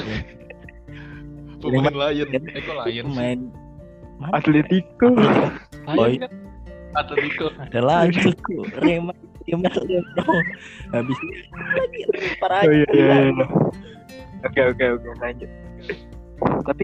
pemain 1.62 1.94
Lion. 1.94 2.28
Eh 2.34 2.62
kok 2.62 2.74
Lion 2.86 3.04
sih? 3.06 3.14
Main 3.14 3.40
mana? 4.18 4.38
Atletico. 4.38 5.08
Lion 5.86 6.22
kan? 6.26 6.32
Atletico. 6.98 7.46
Ada 7.58 7.80
lagi 7.82 8.34
tuh. 8.42 8.66
Remar 8.82 9.16
Remar 9.42 9.74
bro 10.14 10.34
habis 10.94 11.18
ini 11.18 11.34
lagi 11.74 12.00
lempar 12.14 12.50
aja 12.62 12.66
oh 12.70 12.72
iya 12.78 12.88
iya 12.94 13.14
iya. 13.26 13.46
oke 14.46 14.60
oke 14.70 14.84
oke 14.98 15.08
lanjut. 15.18 15.50
Tapi 16.62 16.82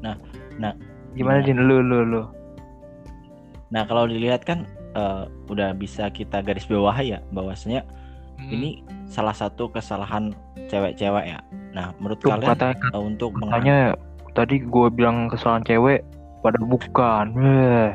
Nah, 0.00 0.16
nah, 0.56 0.72
gimana 1.12 1.44
gimana? 1.44 1.60
Din 1.60 1.60
lu 1.60 1.84
lu 1.84 1.98
lu. 2.08 2.22
Nah 3.68 3.84
kalau 3.84 4.08
dilihat 4.08 4.48
kan 4.48 4.64
eh, 4.96 5.28
udah 5.52 5.76
bisa 5.76 6.08
kita 6.08 6.40
garis 6.40 6.64
bawahi 6.64 7.16
ya 7.16 7.20
bahwasanya 7.36 7.84
Hmm. 8.40 8.56
ini 8.56 8.80
salah 9.10 9.34
satu 9.34 9.66
kesalahan 9.68 10.30
cewek-cewek 10.70 11.34
ya. 11.34 11.42
Nah 11.74 11.90
menurut 11.98 12.22
tuh 12.22 12.30
kalian 12.30 12.54
kata 12.54 12.68
eh, 12.78 13.02
untuk 13.02 13.34
meng- 13.34 13.50
katanya 13.50 13.78
tadi 14.32 14.62
gue 14.62 14.86
bilang 14.94 15.26
kesalahan 15.26 15.66
cewek 15.66 16.06
pada 16.40 16.56
bukan. 16.62 17.26
Eh 17.36 17.90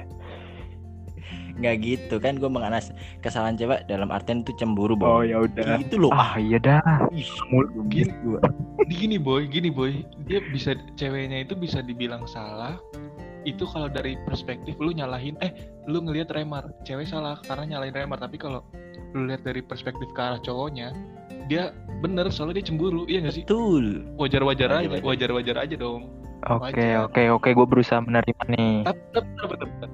nggak 1.56 1.76
gitu 1.88 2.20
kan 2.20 2.36
gue 2.36 2.52
menganas 2.52 2.92
kesalahan 3.24 3.56
cewek 3.56 3.88
dalam 3.88 4.12
artian 4.12 4.44
itu 4.44 4.52
cemburu 4.60 4.92
boy. 5.00 5.32
Ya 5.32 5.40
udah. 5.40 5.80
Gitu 5.80 5.96
loh. 5.96 6.12
Ah 6.12 6.36
iya 6.36 6.60
dah. 6.60 6.84
Ih, 7.16 7.24
Gini. 7.88 8.12
Di 8.86 8.96
gini 9.08 9.16
boy, 9.16 9.48
gini 9.48 9.72
boy, 9.72 10.04
dia 10.28 10.44
bisa 10.52 10.76
ceweknya 11.00 11.48
itu 11.48 11.56
bisa 11.56 11.80
dibilang 11.80 12.28
salah. 12.28 12.76
Itu 13.46 13.70
kalau 13.70 13.88
dari 13.88 14.18
perspektif 14.26 14.74
lu 14.82 14.90
nyalahin, 14.92 15.38
eh 15.40 15.54
lu 15.86 16.02
ngelihat 16.02 16.34
Remar, 16.34 16.66
cewek 16.82 17.06
salah 17.06 17.38
karena 17.46 17.78
nyalahin 17.78 17.94
Remar. 17.94 18.18
Tapi 18.18 18.42
kalau 18.42 18.66
lu 19.14 19.30
lihat 19.30 19.46
dari 19.46 19.62
perspektif 19.62 20.10
ke 20.12 20.20
arah 20.20 20.42
cowoknya, 20.42 20.92
dia 21.48 21.72
bener 22.02 22.28
soalnya 22.34 22.60
dia 22.60 22.66
cemburu, 22.74 23.06
iya 23.08 23.22
gak 23.22 23.36
sih? 23.38 23.44
betul 23.46 24.04
Wajar-wajar 24.18 24.70
aja, 24.82 24.98
Wajar-wajar. 25.00 25.56
aja 25.62 25.76
dong. 25.78 26.10
oke 26.46 26.86
oke 27.10 27.22
oke 27.42 27.50
gue 27.58 27.68
berusaha 27.70 28.02
menerima 28.06 28.44
nih 28.54 28.86
Tapi, 28.86 29.02
tapi, 29.18 29.30
tapi, 29.40 29.54
tapi, 29.56 29.88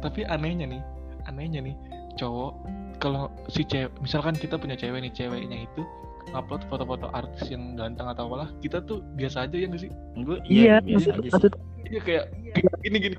tapi 0.00 0.20
anehnya 0.28 0.64
nih, 0.68 0.80
anehnya 1.28 1.60
nih, 1.64 1.74
cowok 2.16 2.52
kalau 3.00 3.32
si 3.48 3.64
cewek, 3.64 3.88
misalkan 4.04 4.36
kita 4.36 4.56
punya 4.60 4.76
cewek 4.76 5.00
nih, 5.04 5.12
ceweknya 5.12 5.64
itu 5.64 5.82
upload 6.36 6.62
foto-foto 6.70 7.08
artis 7.12 7.48
yang 7.50 7.74
ganteng 7.76 8.06
atau 8.08 8.28
apalah, 8.30 8.48
kita 8.60 8.84
tuh 8.84 9.00
biasa 9.18 9.48
aja 9.48 9.56
ya 9.58 9.66
gak 9.68 9.82
sih? 9.84 9.90
gue 10.20 10.36
iya 10.46 10.78
iya, 10.84 10.96
biasa 10.96 11.08
aja 11.18 11.28
sih 11.28 11.32
maksud 11.34 11.52
Iya 11.88 12.00
kayak 12.02 12.24
kayak 12.52 12.74
gini 12.84 12.98
gini. 13.00 13.16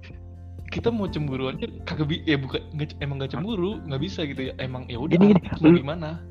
Kita 0.72 0.88
mau 0.88 1.08
cemburu 1.08 1.52
aja 1.52 1.68
kagak 1.84 2.08
bi 2.08 2.24
ya 2.24 2.40
bukan 2.40 2.62
emang 3.02 3.20
gak 3.20 3.36
cemburu, 3.36 3.82
nggak 3.84 4.02
bisa 4.02 4.24
gitu 4.24 4.52
ya. 4.52 4.54
Emang 4.56 4.88
ya 4.88 5.02
udah 5.02 5.16
Gini, 5.18 5.36
gini, 5.36 5.42
lu- 5.64 5.82
gimana? 5.82 6.22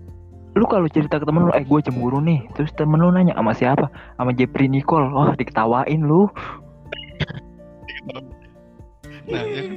lu 0.51 0.67
kalau 0.67 0.91
cerita 0.91 1.23
ke 1.23 1.25
temen 1.25 1.47
lu 1.47 1.55
eh 1.55 1.63
gue 1.63 1.79
cemburu 1.79 2.19
nih 2.19 2.43
terus 2.59 2.75
temen 2.75 2.99
lu 2.99 3.15
nanya 3.15 3.39
sama 3.39 3.55
siapa 3.55 3.87
sama 4.19 4.35
Jepri 4.35 4.67
Nicole 4.67 5.07
wah 5.15 5.31
diketawain 5.39 6.03
lu 6.03 6.27
Nah, 9.31 9.47
ya 9.47 9.63
kan? 9.63 9.75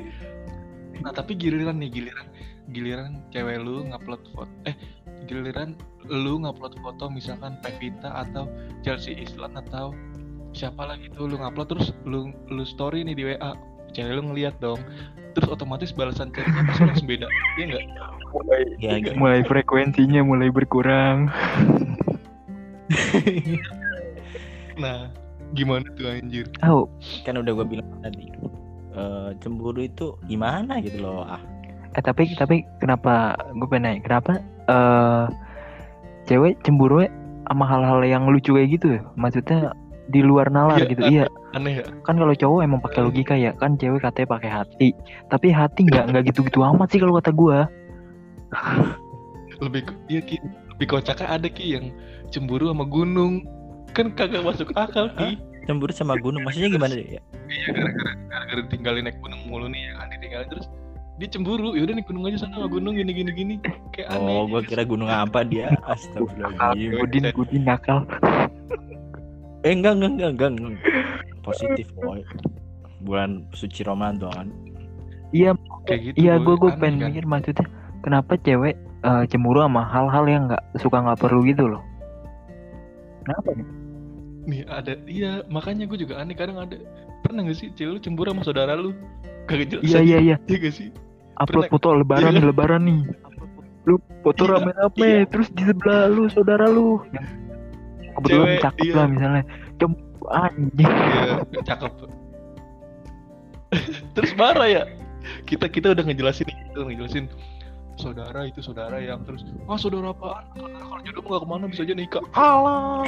nah 1.05 1.11
tapi 1.13 1.37
giliran 1.37 1.77
nih 1.77 1.93
giliran 1.93 2.25
giliran 2.73 3.21
cewek 3.29 3.61
lu 3.61 3.85
ngupload 3.85 4.21
foto 4.33 4.49
eh 4.65 4.73
giliran 5.29 5.77
lu 6.09 6.41
ngupload 6.41 6.73
foto 6.81 7.05
misalkan 7.05 7.53
Pevita 7.61 8.09
atau 8.25 8.49
Chelsea 8.81 9.13
Islan 9.13 9.53
atau 9.53 9.93
siapa 10.53 10.85
lagi 10.85 11.09
tuh? 11.11 11.27
Lu 11.27 11.35
ngupload 11.41 11.67
terus 11.73 11.91
lu 12.05 12.29
lu 12.47 12.63
story 12.63 13.03
nih 13.03 13.15
di 13.17 13.23
WA 13.33 13.51
cewek 13.93 14.13
lu 14.17 14.21
ngeliat 14.31 14.55
dong. 14.61 14.81
Terus 15.33 15.49
otomatis 15.49 15.89
balasan 15.93 16.29
chatnya 16.33 16.61
pasti 16.69 16.83
langsung 16.85 17.09
beda. 17.09 17.27
Iya 17.57 17.65
nggak? 17.73 17.85
Ya 18.81 18.97
gitu. 18.97 19.17
mulai 19.17 19.45
frekuensinya 19.45 20.21
mulai 20.25 20.49
berkurang. 20.49 21.29
Nah 24.73 25.09
gimana 25.53 25.85
tuh 25.93 26.09
anjir? 26.09 26.49
Tahu 26.57 26.89
kan 27.25 27.37
udah 27.37 27.53
gue 27.53 27.67
bilang 27.77 27.89
tadi 28.01 28.25
eh, 28.97 29.29
cemburu 29.37 29.85
itu 29.85 30.17
gimana 30.25 30.81
gitu 30.81 30.97
loh 31.01 31.25
ah. 31.29 31.41
Eh 31.93 32.01
tapi 32.01 32.33
tapi 32.33 32.65
kenapa 32.81 33.37
gue 33.53 33.67
pengen 33.69 33.85
nanya 33.85 34.01
kenapa 34.01 34.31
eh 34.65 35.25
cewek 36.25 36.57
cemburu 36.65 37.05
sama 37.45 37.65
hal-hal 37.69 38.01
yang 38.01 38.25
lucu 38.25 38.57
kayak 38.57 38.81
gitu? 38.81 38.97
Ya 38.97 39.01
maksudnya 39.13 39.77
di 40.11 40.19
luar 40.19 40.51
nalar 40.51 40.83
Iya, 40.83 40.89
gitu. 40.91 41.01
Aneh. 41.03 41.13
iya. 41.15 41.25
aneh 41.55 41.73
ya. 41.79 41.85
Kan 42.03 42.19
kalau 42.19 42.33
cowok 42.35 42.59
emang 42.65 42.81
pakai 42.83 43.01
logika 43.05 43.35
ya. 43.39 43.51
Kan 43.55 43.79
cewek 43.79 44.03
katanya 44.03 44.27
pakai 44.35 44.49
hati. 44.51 44.89
Tapi 45.31 45.47
hati 45.53 45.81
nggak 45.87 46.03
nggak 46.11 46.23
gitu-gitu 46.33 46.59
amat 46.63 46.87
sih 46.91 46.99
kalau 46.99 47.15
kata 47.19 47.31
gue 47.31 47.57
lebih 49.63 49.81
iya 50.11 50.21
ki. 50.21 50.37
Lebih 50.75 50.87
kocaknya 50.89 51.27
ada 51.29 51.47
ki 51.47 51.65
yang 51.79 51.85
cemburu 52.33 52.67
sama 52.73 52.83
gunung. 52.83 53.45
Kan 53.93 54.11
kagak 54.17 54.43
masuk 54.43 54.73
akal 54.75 55.07
ki. 55.15 55.39
Cemburu 55.63 55.93
sama 55.95 56.19
gunung? 56.19 56.43
Maksudnya 56.43 56.73
gimana 56.73 56.97
deh 56.97 57.19
ya 57.19 57.21
iya 57.53 57.67
gara-gara 57.75 58.13
gara-gara 58.31 58.61
tinggalin 58.71 59.03
naik 59.05 59.19
gunung 59.21 59.41
mulu 59.45 59.67
nih 59.69 59.91
ya 59.91 59.91
kan 59.99 60.07
ditinggalin 60.09 60.47
terus 60.49 60.65
dia 61.21 61.29
cemburu. 61.29 61.77
Yaudah 61.77 61.93
nih 61.93 62.05
gunung 62.09 62.23
aja 62.25 62.37
sana 62.41 62.57
sama 62.57 62.67
gunung 62.67 62.97
gini 62.97 63.13
gini 63.13 63.31
gini. 63.31 63.55
Kayak 63.93 64.17
aneh. 64.17 64.33
oh 64.33 64.43
gue 64.49 64.61
kira 64.65 64.83
gunung 64.83 65.07
apa 65.07 65.45
dia? 65.45 65.69
Astagfirullahaladzim. 65.93 66.97
Gudin 66.99 67.25
Gudin 67.31 67.63
nakal 67.69 68.03
eh 69.63 69.71
enggak 69.71 69.93
enggak 69.95 70.11
enggak 70.11 70.29
enggak, 70.29 70.49
enggak. 70.51 70.73
positif 71.41 71.87
boy. 71.97 72.19
Bulan 73.01 73.43
suci 73.51 73.83
Ramadan. 73.83 74.47
Iya 75.31 75.57
kayak 75.83 75.99
gitu 76.05 76.15
iya 76.15 76.37
gue 76.37 76.55
gue 76.55 76.71
pengen 76.77 76.99
kan. 76.99 77.09
mikir 77.09 77.25
maksudnya 77.25 77.65
kenapa 77.99 78.37
cewek 78.37 78.75
eh, 79.01 79.23
cemburu 79.27 79.59
sama 79.59 79.81
hal-hal 79.83 80.25
yang 80.25 80.43
nggak 80.45 80.63
suka 80.77 81.01
nggak 81.01 81.19
perlu 81.19 81.41
gitu 81.43 81.67
loh? 81.67 81.81
Kenapa 83.23 83.49
nih? 83.51 83.67
nih 84.43 84.61
ada 84.67 84.93
iya 85.03 85.31
makanya 85.47 85.87
gue 85.87 85.97
juga 85.97 86.19
aneh. 86.19 86.35
Kadang 86.35 86.59
ada 86.59 86.75
pernah 87.23 87.43
gak 87.43 87.55
sih 87.55 87.71
cewek 87.71 87.91
lu 87.95 87.99
cemburu 87.99 88.29
sama 88.29 88.43
saudara 88.43 88.75
lu? 88.75 88.91
Kagak 89.43 89.67
jelas 89.71 89.83
iya 89.83 89.99
iya 89.99 90.17
iya. 90.21 90.35
Iya 90.45 90.57
gak 90.59 90.75
sih? 90.75 90.87
Upload 91.33 91.65
Pernah- 91.65 91.71
foto 91.71 91.87
lebaran 91.97 92.23
Iya 92.29 92.39
kan? 92.39 92.43
lebaran 92.45 92.81
nih. 92.83 92.99
Lu 93.83 93.95
foto 94.21 94.43
Iya, 94.43 94.51
rame-rame 94.53 95.03
iya. 95.03 95.23
terus 95.25 95.47
di 95.51 95.63
sebelah 95.65 96.07
lu 96.07 96.23
saudara 96.29 96.67
lu 96.67 96.99
kebetulan 98.17 98.47
Cewek, 98.47 98.61
cakep 98.61 98.85
iya. 98.85 98.95
lah 98.95 99.05
misalnya. 99.09 99.43
Cemburu 99.77 100.25
anjing. 100.29 100.91
Iya 101.53 101.61
cakep. 101.65 101.91
Terus 104.15 104.31
marah 104.37 104.67
ya. 104.69 104.83
Kita 105.47 105.65
kita 105.71 105.95
udah 105.95 106.03
ngejelasin 106.03 106.47
itu 106.51 106.79
ngejelasin. 106.83 107.25
Saudara 107.93 108.49
itu 108.49 108.57
saudara 108.57 108.97
yang 108.97 109.21
terus 109.21 109.45
ah 109.69 109.77
saudara 109.77 110.17
apaan? 110.17 110.49
Saudara 110.57 110.81
kalau 110.81 111.01
jodoh 111.05 111.21
nggak 111.29 111.41
ke 111.45 111.47
mana 111.47 111.65
bisa 111.69 111.81
aja 111.85 111.93
nikah. 111.93 112.25
Alah 112.33 113.05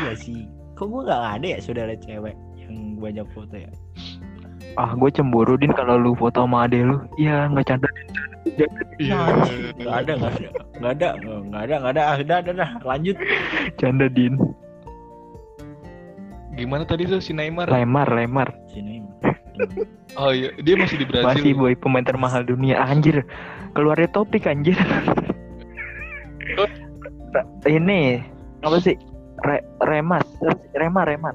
iya 0.00 0.12
sih. 0.16 0.48
Kok 0.74 0.88
gue 0.88 1.02
nggak 1.04 1.22
ada 1.38 1.46
ya 1.46 1.58
saudara 1.60 1.92
cewek 1.92 2.32
yang 2.56 2.96
banyak 2.96 3.28
foto 3.36 3.52
ya? 3.52 3.68
Ah 4.80 4.96
gue 4.96 5.10
cemburu 5.12 5.60
din 5.60 5.76
kalau 5.76 6.00
lu 6.00 6.16
foto 6.16 6.40
sama 6.40 6.64
ade 6.64 6.80
lu. 6.80 7.04
Iya 7.20 7.52
nggak 7.52 7.68
canda 7.68 7.88
iya 9.02 9.18
nggak 9.78 9.96
ada 10.04 10.12
nggak 10.18 10.32
ada. 10.32 10.48
Nggak 10.78 10.92
ada 10.92 11.08
nggak 11.20 11.62
ada 11.62 11.74
nggak 11.80 11.92
ada. 11.92 12.02
Ah, 12.02 12.16
udah 12.20 12.38
udah 12.40 12.52
udah. 12.54 12.70
Lanjut. 12.86 13.16
Canda 13.80 14.06
din. 14.10 14.34
Gimana 16.54 16.86
tadi 16.86 17.10
tuh 17.10 17.18
si 17.18 17.34
Neymar? 17.34 17.66
Lemar 17.66 18.06
lemar 18.14 18.54
sini 18.70 19.02
oh 20.18 20.30
iya. 20.34 20.50
Dia 20.62 20.74
masih 20.78 20.96
di 21.02 21.06
Brazil. 21.06 21.26
Masih 21.26 21.52
boy 21.54 21.74
pemain 21.78 22.04
termahal 22.04 22.42
dunia. 22.42 22.78
Anjir 22.78 23.22
keluar 23.74 23.98
dari 23.98 24.10
topik 24.10 24.46
anjir. 24.46 24.76
Ini 27.66 28.22
apa 28.62 28.78
sih? 28.78 28.94
Re, 29.42 29.58
remas. 29.82 30.22
Remar 30.78 31.10
remar 31.10 31.34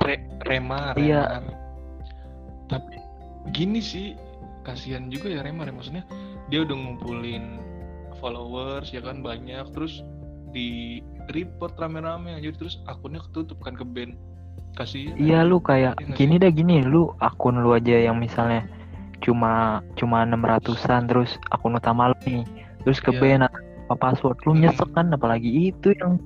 Re, 0.00 0.16
Remar 0.48 0.96
Iya. 0.96 1.44
Tapi 2.72 2.96
gini 3.52 3.84
sih 3.84 4.16
kasihan 4.64 5.06
juga 5.06 5.28
ya 5.28 5.44
Remar 5.44 5.68
ya 5.68 5.74
maksudnya 5.76 6.04
dia 6.48 6.64
udah 6.64 6.72
ngumpulin 6.74 7.60
followers 8.18 8.90
ya 8.90 9.04
kan 9.04 9.20
banyak. 9.20 9.64
Terus 9.70 10.00
di 10.50 11.00
report 11.30 11.74
rame-rame 11.76 12.34
aja 12.34 12.50
terus 12.54 12.80
akunnya 12.86 13.20
ketutup 13.30 13.60
kan 13.60 13.76
ke 13.76 13.84
band. 13.84 14.16
Kasih 14.74 15.14
iya 15.14 15.46
lu 15.46 15.62
kayak 15.62 15.94
Iya 16.02 16.06
nggak 16.10 16.16
gini 16.18 16.34
dah 16.40 16.50
gini. 16.50 16.76
Lu 16.82 17.14
akun 17.20 17.62
lu 17.62 17.76
aja 17.76 17.94
yang 17.94 18.18
misalnya 18.18 18.66
cuma 19.22 19.80
cuma 19.94 20.26
enam 20.26 20.42
ratusan 20.42 21.06
terus 21.06 21.38
akun 21.52 21.76
utama 21.78 22.10
lu 22.10 22.18
nih. 22.26 22.42
Terus 22.82 22.98
ke 22.98 23.14
Iya. 23.14 23.20
ban 23.20 23.40
atau 23.46 23.60
apa 23.84 23.94
password 24.00 24.40
lu 24.48 24.56
nyesek 24.56 24.88
kan 24.96 25.12
apalagi 25.12 25.70
itu 25.70 25.92
yang 26.00 26.16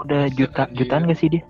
udah 0.00 0.26
Nyesek, 0.28 0.36
juta 0.36 0.62
anjir. 0.64 0.76
jutaan 0.82 1.02
gak 1.06 1.18
sih 1.20 1.28
dia? 1.28 1.44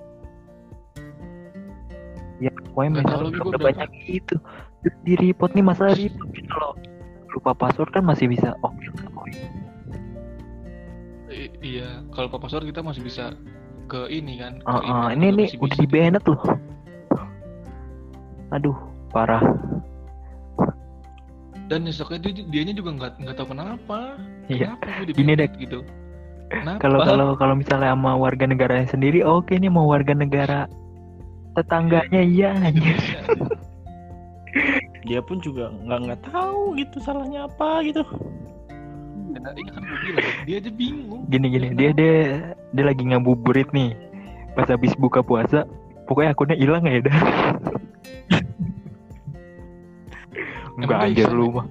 Ya 2.36 2.50
pokoknya 2.52 2.90
Nggak 2.90 3.00
misal 3.00 3.16
tahu 3.16 3.24
lagi 3.24 3.38
gua 3.40 3.48
udah 3.48 3.62
banyak 3.62 3.88
gitu. 4.04 4.34
terus 4.36 4.75
di 5.04 5.14
report 5.18 5.52
nih 5.54 5.64
masalah 5.64 5.94
report 5.94 6.28
gitu 6.34 6.54
loh. 6.58 6.74
Lupa 7.36 7.52
password 7.52 7.92
kan 7.92 8.04
masih 8.06 8.30
bisa 8.30 8.56
oke 8.64 8.86
oke. 9.12 9.30
I- 11.28 11.52
iya 11.60 12.00
kalau 12.14 12.30
Pak 12.30 12.46
password 12.46 12.70
kita 12.70 12.80
masih 12.80 13.02
bisa 13.04 13.34
ke 13.86 14.08
ini 14.10 14.40
kan 14.40 14.58
ke 14.62 14.76
email 14.82 15.06
ah, 15.06 15.08
ini 15.14 15.26
nih 15.34 15.48
udah 15.60 15.76
di 15.78 15.86
banned 15.86 16.24
loh. 16.26 16.42
Aduh 18.54 18.76
parah. 19.10 19.42
Dan 21.66 21.82
nyeseknya 21.82 22.30
dia 22.30 22.32
dianya 22.46 22.74
juga 22.78 22.94
nggak 22.94 23.12
nggak 23.26 23.36
tahu 23.36 23.48
kenapa. 23.50 24.14
Iya. 24.46 24.78
Gini 25.10 25.34
dibanned 25.34 25.54
gitu? 25.58 25.80
Kalau 26.78 27.02
kalau 27.02 27.34
kalau 27.34 27.58
misalnya 27.58 27.90
sama 27.90 28.14
warga 28.14 28.46
negaranya 28.46 28.86
sendiri 28.86 29.18
oke 29.26 29.50
nih 29.50 29.66
mau 29.66 29.90
warga 29.90 30.14
negara 30.14 30.70
tetangganya 31.58 32.22
iya 32.22 32.54
anjir. 32.54 32.94
Indonesia. 32.94 33.65
Dia 35.06 35.22
pun 35.22 35.38
juga 35.38 35.70
nggak 35.86 35.98
nggak 36.02 36.20
tahu 36.34 36.74
gitu 36.74 36.98
salahnya 36.98 37.46
apa 37.46 37.86
gitu. 37.86 38.02
Kan 39.36 39.54
gue 39.54 39.98
bilang 40.02 40.26
dia 40.42 40.56
aja 40.58 40.70
bingung. 40.74 41.22
Gini 41.30 41.46
gini 41.54 41.68
dia 41.78 41.94
dia 41.94 42.42
dia 42.74 42.84
lagi 42.84 43.06
ngabuburit 43.06 43.70
nih. 43.70 43.94
Pas 44.58 44.66
habis 44.66 44.92
buka 44.98 45.22
puasa 45.22 45.62
pokoknya 46.10 46.34
akunnya 46.34 46.56
hilang 46.58 46.82
ya 46.84 46.98
dah. 47.06 47.16
Enggak 50.76 50.98
dia 50.98 51.06
anjir 51.06 51.26
bisa, 51.30 51.38
lu 51.38 51.46
mah. 51.54 51.66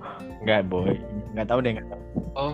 Nggak 0.47 0.59
boy. 0.71 0.95
Nggak 1.35 1.47
tahu 1.51 1.59
deh 1.59 1.71
nggak 1.75 1.87
tahu. 1.91 2.01
Oh 2.39 2.53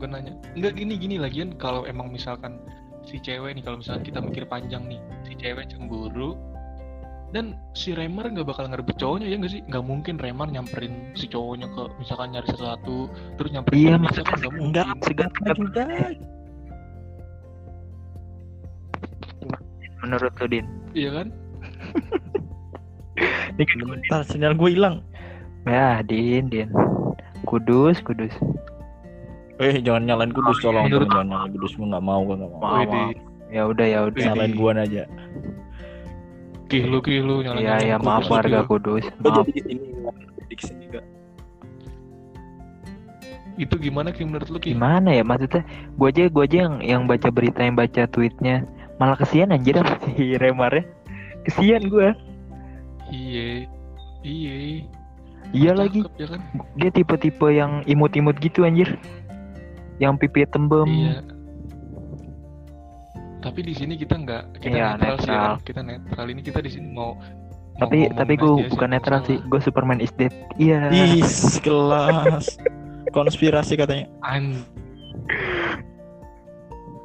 gue 0.00 0.08
nanya. 0.08 0.32
Enggak 0.56 0.72
gini 0.80 0.94
gini 0.96 1.20
lagian 1.20 1.52
kalau 1.60 1.84
emang 1.84 2.08
misalkan 2.08 2.56
si 3.04 3.20
cewek 3.20 3.58
nih 3.58 3.62
kalau 3.66 3.82
misalkan 3.82 4.02
kita 4.06 4.18
mikir 4.22 4.44
panjang 4.46 4.86
nih 4.86 5.00
si 5.26 5.34
cewek 5.36 5.66
cemburu 5.68 6.38
dan 7.32 7.56
si 7.72 7.96
Remar 7.96 8.28
nggak 8.28 8.44
bakal 8.44 8.68
ngerebut 8.68 8.96
cowoknya 8.96 9.26
ya 9.26 9.36
nggak 9.40 9.52
sih? 9.52 9.60
Nggak 9.64 9.84
mungkin 9.84 10.14
Remar 10.16 10.48
nyamperin 10.48 11.16
si 11.16 11.24
cowoknya 11.26 11.64
ke 11.72 11.82
misalkan 11.96 12.28
nyari 12.30 12.44
sesuatu 12.46 13.08
terus 13.34 13.50
nyamperin 13.50 13.76
Iya, 13.80 13.88
kan 13.88 14.00
nggak 14.04 14.52
mungkin. 14.52 14.60
enggak 14.68 14.86
segan 15.02 15.30
juga. 15.56 15.84
Menurut 20.02 20.32
lu 20.36 20.46
din? 20.50 20.66
Iya 20.92 21.10
kan? 21.14 21.26
Ini 23.54 23.64
kan- 23.64 23.86
bentar 23.86 24.20
sinyal 24.26 24.52
gue 24.52 24.70
hilang. 24.72 24.96
Ya 25.64 26.02
din 26.02 26.48
din. 26.48 26.68
Kudus 27.44 28.02
kudus. 28.02 28.34
Eh 29.56 29.78
jangan 29.80 30.04
nyalain 30.04 30.34
kudus 30.34 30.58
tolong. 30.58 30.84
Menurut- 30.84 31.08
jangan 31.08 31.28
nyalain 31.28 31.52
kudus 31.54 31.72
gue 31.72 31.86
nggak 31.86 32.04
mau 32.04 32.20
gue 32.26 32.36
nggak 32.36 32.52
mau. 32.52 32.82
Ya 33.48 33.62
udah 33.64 33.86
ya 33.86 34.00
udah. 34.04 34.20
Nyalain 34.20 34.52
gue 34.52 34.70
aja 34.76 35.04
kihlu 36.72 36.98
kihlu 37.04 37.44
nyala 37.44 37.60
ya 37.60 37.76
ya 37.84 37.96
maaf 38.00 38.24
warga 38.32 38.64
kudus. 38.64 39.04
Maaf. 39.20 39.44
di 39.52 39.60
sini 39.60 39.92
di 40.48 40.56
sini 40.56 40.84
enggak 40.88 41.04
itu 43.60 43.76
gimana 43.76 44.08
Ki 44.16 44.24
menurut 44.24 44.48
lu 44.48 44.56
Ki? 44.56 44.72
gimana 44.72 45.12
ya 45.12 45.20
maksudnya? 45.20 45.60
Gua 46.00 46.08
aja 46.08 46.24
gua 46.32 46.48
aja 46.48 46.56
yang 46.64 46.74
yang 46.80 47.02
baca 47.04 47.28
berita 47.28 47.60
yang 47.60 47.76
baca 47.76 48.08
tweetnya. 48.08 48.64
Malah 48.96 49.16
kesian 49.20 49.52
anjir 49.52 49.76
sama 49.76 50.00
si 50.08 50.40
Remar 50.40 50.72
ya. 50.72 50.84
Kesian 51.44 51.92
gua. 51.92 52.16
Iya, 53.12 53.68
iya. 54.24 54.54
iya 55.52 55.70
Cakep 55.76 55.80
lagi. 55.84 56.00
ya 56.16 56.26
kan? 56.32 56.40
dia 56.80 56.90
tipe-tipe 56.96 57.48
yang 57.52 57.84
imut-imut 57.84 58.40
gitu 58.40 58.64
anjir. 58.64 58.96
Yang 60.00 60.24
pipi 60.24 60.48
tembem. 60.48 60.88
Iya. 60.88 61.31
Tapi 63.42 63.60
di 63.66 63.74
sini 63.74 63.98
kita 63.98 64.14
nggak, 64.16 64.62
kita 64.62 64.70
Iya, 64.70 64.86
netral, 64.94 65.16
sih 65.18 65.26
ya 65.26 65.34
netral. 65.34 65.54
Kita 65.66 65.80
netral. 65.82 66.26
Ini 66.30 66.40
kita 66.40 66.58
di 66.62 66.70
sini 66.70 66.88
mau. 66.94 67.18
tapi 67.80 68.06
mau 68.06 68.14
tapi 68.14 68.32
gue 68.36 68.52
sih, 68.54 68.68
bukan 68.70 68.88
netral 68.92 69.20
sih 69.26 69.36
gue 69.42 69.60
Superman 69.60 69.98
is 69.98 70.12
dead. 70.14 70.30
Iya. 70.56 70.92
Is 70.94 71.58
kelas. 71.58 72.54
Konspirasi 73.10 73.74
katanya. 73.74 74.06
An. 74.22 74.62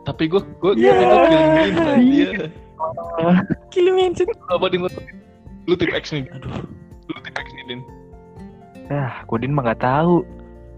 Tapi 0.06 0.24
gue, 0.30 0.40
gue, 0.40 0.74
Iya. 0.78 0.94
tapi 0.94 1.04
gue 1.04 1.28
killing 1.28 1.56
him 1.58 1.76
aja. 1.76 2.30
kill 3.74 3.90
mindset 3.92 4.28
Apa 4.48 4.70
di 4.70 4.78
Lu 5.68 5.76
tip 5.76 5.92
X 5.92 6.16
nih, 6.16 6.24
aduh. 6.32 6.64
Lu 7.12 7.18
tip 7.26 7.36
X 7.36 7.48
nih 7.52 7.64
Din. 7.68 7.82
ah 8.88 9.20
Kudin 9.28 9.52
mah 9.52 9.68
nggak 9.68 9.84
tahu. 9.84 10.24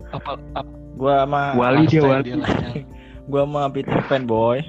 Apa, 0.09 0.39
apa? 0.57 0.65
Gua 0.97 1.23
sama 1.23 1.53
Wali 1.53 1.85
dia 1.85 2.01
wali. 2.01 2.33
gua 3.29 3.45
sama 3.45 3.69
Peter 3.69 4.01
Pan 4.09 4.25
boy 4.25 4.65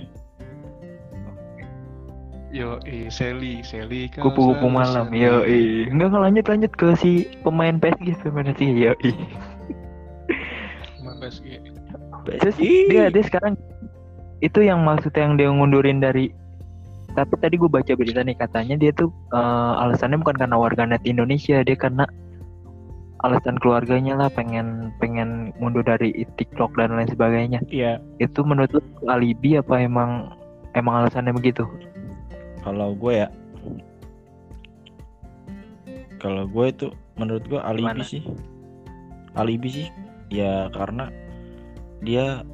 Yo, 2.51 2.83
eh, 2.83 3.07
Sally, 3.07 3.63
Sally 3.63 4.11
kan. 4.11 4.27
kupu-kupu 4.27 4.67
malam 4.67 5.07
yo 5.15 5.47
ih 5.47 5.87
enggak 5.87 6.11
enggak, 6.11 6.23
lanjut 6.27 6.45
lanjut 6.51 6.73
ke 6.75 6.87
si 6.99 7.11
pemain 7.47 7.79
PSG 7.79 8.19
pemain 8.27 8.51
PSG 8.51 8.75
yo 8.75 8.93
ih 9.07 9.15
PSG. 11.21 11.47
Terus 12.41 12.57
dia 12.59 13.13
dia 13.13 13.25
sekarang 13.25 13.55
itu 14.41 14.65
yang 14.65 14.83
maksudnya 14.83 15.23
yang 15.29 15.35
dia 15.37 15.49
ngundurin 15.53 16.01
dari 16.01 16.33
tapi 17.13 17.35
tadi 17.43 17.59
gue 17.59 17.69
baca 17.69 17.93
berita 17.93 18.23
nih 18.23 18.39
katanya 18.39 18.75
dia 18.81 18.91
tuh 18.97 19.13
eh, 19.35 19.73
alasannya 19.85 20.19
bukan 20.19 20.41
karena 20.41 20.57
warganet 20.57 21.03
Indonesia 21.05 21.61
dia 21.61 21.77
karena 21.77 22.09
alasan 23.21 23.61
keluarganya 23.61 24.17
lah 24.17 24.33
pengen 24.33 24.97
pengen 24.97 25.53
mundur 25.61 25.85
dari 25.85 26.25
TikTok 26.41 26.73
dan 26.81 26.97
lain 26.97 27.11
sebagainya. 27.13 27.61
Iya. 27.69 28.01
Itu 28.17 28.41
menurut 28.49 28.73
lu 28.73 28.83
alibi 29.13 29.61
apa 29.61 29.77
emang 29.77 30.33
emang 30.73 31.05
alasannya 31.05 31.37
begitu 31.37 31.69
kalau 32.61 32.93
gue 32.93 33.25
ya 33.25 33.29
kalau 36.21 36.45
gue 36.45 36.67
itu 36.69 36.87
menurut 37.17 37.45
gue 37.49 37.61
alibi 37.61 37.97
Gimana? 37.97 38.05
sih. 38.05 38.23
Alibi 39.35 39.69
sih 39.73 39.87
ya 40.29 40.69
karena 40.77 41.09
dia 42.05 42.45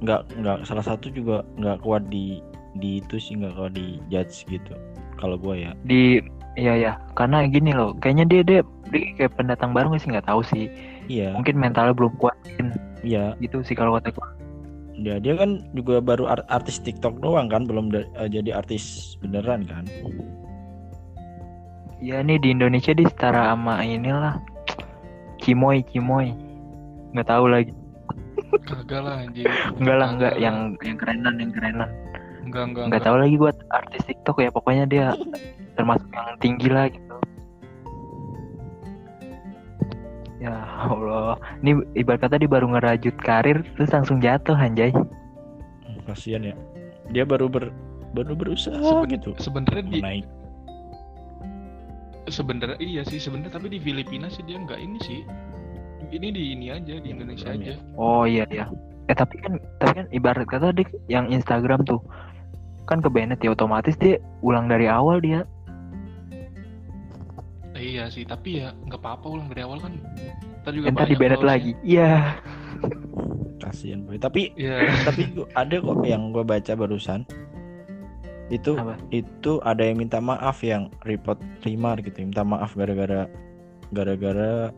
nggak 0.00 0.40
nggak 0.40 0.58
salah 0.64 0.86
satu 0.86 1.10
juga 1.12 1.42
nggak 1.58 1.82
kuat 1.84 2.06
di 2.08 2.40
di 2.78 3.02
itu 3.02 3.18
sih 3.18 3.36
nggak 3.36 3.58
kuat 3.58 3.74
di 3.74 3.98
judge 4.08 4.46
gitu. 4.46 4.72
Kalau 5.18 5.36
gue 5.36 5.66
ya. 5.66 5.74
Di 5.84 6.22
iya 6.54 6.74
ya 6.78 6.92
karena 7.18 7.46
gini 7.50 7.74
loh 7.74 7.94
kayaknya 7.98 8.24
dia 8.30 8.42
dia, 8.46 8.60
dia 8.94 9.02
kayak 9.18 9.34
pendatang 9.34 9.74
baru 9.74 9.98
sih? 9.98 10.08
Nggak 10.14 10.30
tahu 10.30 10.46
sih. 10.46 10.70
Iya. 11.10 11.34
Mungkin 11.34 11.58
mentalnya 11.58 11.92
belum 11.92 12.14
kuat 12.22 12.38
iya. 13.02 13.34
Gitu 13.42 13.66
sih 13.66 13.74
kalau 13.74 13.98
kata 13.98 14.14
gue 14.14 14.26
dia 14.98 15.22
dia 15.22 15.34
kan 15.38 15.62
juga 15.72 16.02
baru 16.02 16.26
art- 16.26 16.48
artis 16.50 16.82
TikTok 16.82 17.22
doang 17.22 17.46
kan 17.46 17.64
belum 17.64 17.94
eh, 17.94 18.28
jadi 18.28 18.58
artis 18.58 19.14
beneran 19.22 19.64
kan? 19.68 19.86
Iya 22.00 22.24
nih 22.24 22.40
di 22.40 22.48
Indonesia 22.56 22.96
dia 22.96 23.06
setara 23.06 23.52
sama 23.52 23.84
inilah 23.84 24.40
Cimoy 25.40 25.84
Cimoy 25.92 26.32
nggak 27.12 27.28
tahu 27.28 27.44
lagi. 27.50 27.72
Kagak 28.66 29.00
lah 29.04 29.14
anjing. 29.22 29.46
enggak 29.78 29.96
lah 30.00 30.08
enggak 30.16 30.34
yang 30.40 30.56
yang 30.82 30.96
kerenan 30.98 31.34
yang 31.38 31.52
kerenan. 31.52 31.90
Enggak 32.40 32.64
enggak. 32.72 32.84
nggak 32.90 33.02
tahu 33.04 33.16
lagi 33.20 33.36
buat 33.36 33.56
artis 33.70 34.02
TikTok 34.08 34.36
ya 34.42 34.50
pokoknya 34.50 34.84
dia 34.88 35.06
termasuk 35.78 36.08
yang 36.10 36.38
tinggi 36.42 36.68
lah. 36.72 36.88
gitu 36.90 37.09
ya 40.40 40.56
Allah. 40.88 41.36
Ini 41.60 41.84
ibarat 41.94 42.24
kata 42.24 42.40
dia 42.40 42.48
baru 42.48 42.72
ngerajut 42.72 43.14
karir 43.20 43.60
terus 43.76 43.92
langsung 43.92 44.18
jatuh 44.18 44.56
anjay. 44.56 44.90
Hmm, 44.90 46.00
kasihan 46.08 46.42
ya. 46.42 46.54
Dia 47.12 47.28
baru 47.28 47.46
ber 47.46 47.68
baru 48.10 48.34
berusaha 48.34 48.74
Seben- 48.82 49.06
gitu 49.14 49.30
Sebenarnya 49.38 49.84
di 49.86 50.00
naik 50.02 50.26
sebenarnya 52.26 52.78
iya 52.78 53.02
sih 53.02 53.18
sebenarnya 53.18 53.54
tapi 53.54 53.70
di 53.70 53.78
Filipina 53.82 54.30
sih 54.30 54.42
dia 54.46 54.58
nggak 54.58 54.78
ini 54.78 54.98
sih. 55.02 55.20
Ini 56.10 56.28
di 56.34 56.42
ini 56.58 56.66
aja 56.74 56.98
di 56.98 57.08
Indonesia 57.10 57.50
Belum 57.54 57.62
aja. 57.62 57.74
oh 57.94 58.24
iya 58.26 58.44
iya. 58.50 58.66
Eh 59.06 59.14
tapi 59.14 59.38
kan 59.38 59.58
tapi 59.78 59.92
kan 60.02 60.06
ibarat 60.10 60.46
kata 60.46 60.70
dia 60.74 60.86
yang 61.06 61.30
Instagram 61.30 61.82
tuh 61.86 61.98
kan 62.86 62.98
ke 62.98 63.06
Bennett 63.06 63.42
ya 63.42 63.54
otomatis 63.54 63.94
dia 63.98 64.18
ulang 64.42 64.66
dari 64.66 64.90
awal 64.90 65.22
dia 65.22 65.46
iya 67.80 68.04
sih 68.06 68.22
tapi 68.22 68.60
ya 68.60 68.76
nggak 68.86 69.00
apa-apa 69.00 69.26
ulang 69.26 69.48
dari 69.48 69.64
awal 69.64 69.80
kan. 69.80 69.96
Ntar 70.60 70.72
juga 70.76 70.86
entar 70.92 71.08
di 71.08 71.16
banyak 71.16 71.20
Bennett 71.20 71.40
loss-nya. 71.40 71.52
lagi 71.56 71.72
iya 71.80 72.12
kasihan 73.60 74.04
boy 74.04 74.16
tapi 74.16 74.52
Iya. 74.56 74.88
tapi 75.08 75.22
ada 75.56 75.74
kok 75.80 75.96
yang 76.04 76.32
gue 76.32 76.44
baca 76.44 76.72
barusan 76.76 77.24
itu 78.50 78.74
Apa? 78.74 78.98
itu 79.14 79.62
ada 79.62 79.86
yang 79.86 80.02
minta 80.02 80.18
maaf 80.18 80.58
yang 80.60 80.90
report 81.06 81.38
Rimar 81.62 82.02
gitu 82.02 82.20
minta 82.20 82.42
maaf 82.42 82.74
gara-gara 82.74 83.30
gara-gara 83.94 84.74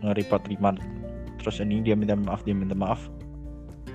nge-report 0.00 0.48
Rimar 0.48 0.74
terus 1.36 1.60
ini 1.60 1.84
dia 1.84 1.92
minta 1.92 2.16
maaf 2.16 2.40
dia 2.42 2.56
minta 2.56 2.72
maaf 2.72 3.12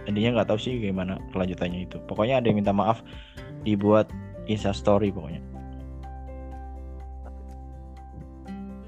intinya 0.05 0.39
nggak 0.39 0.53
tahu 0.53 0.59
sih 0.61 0.77
gimana 0.77 1.17
kelanjutannya 1.33 1.89
itu 1.89 1.97
pokoknya 2.05 2.37
ada 2.37 2.45
yang 2.53 2.61
minta 2.61 2.73
maaf 2.73 3.01
dibuat 3.65 4.13
Insta 4.45 4.73
story 4.73 5.09
pokoknya 5.09 5.41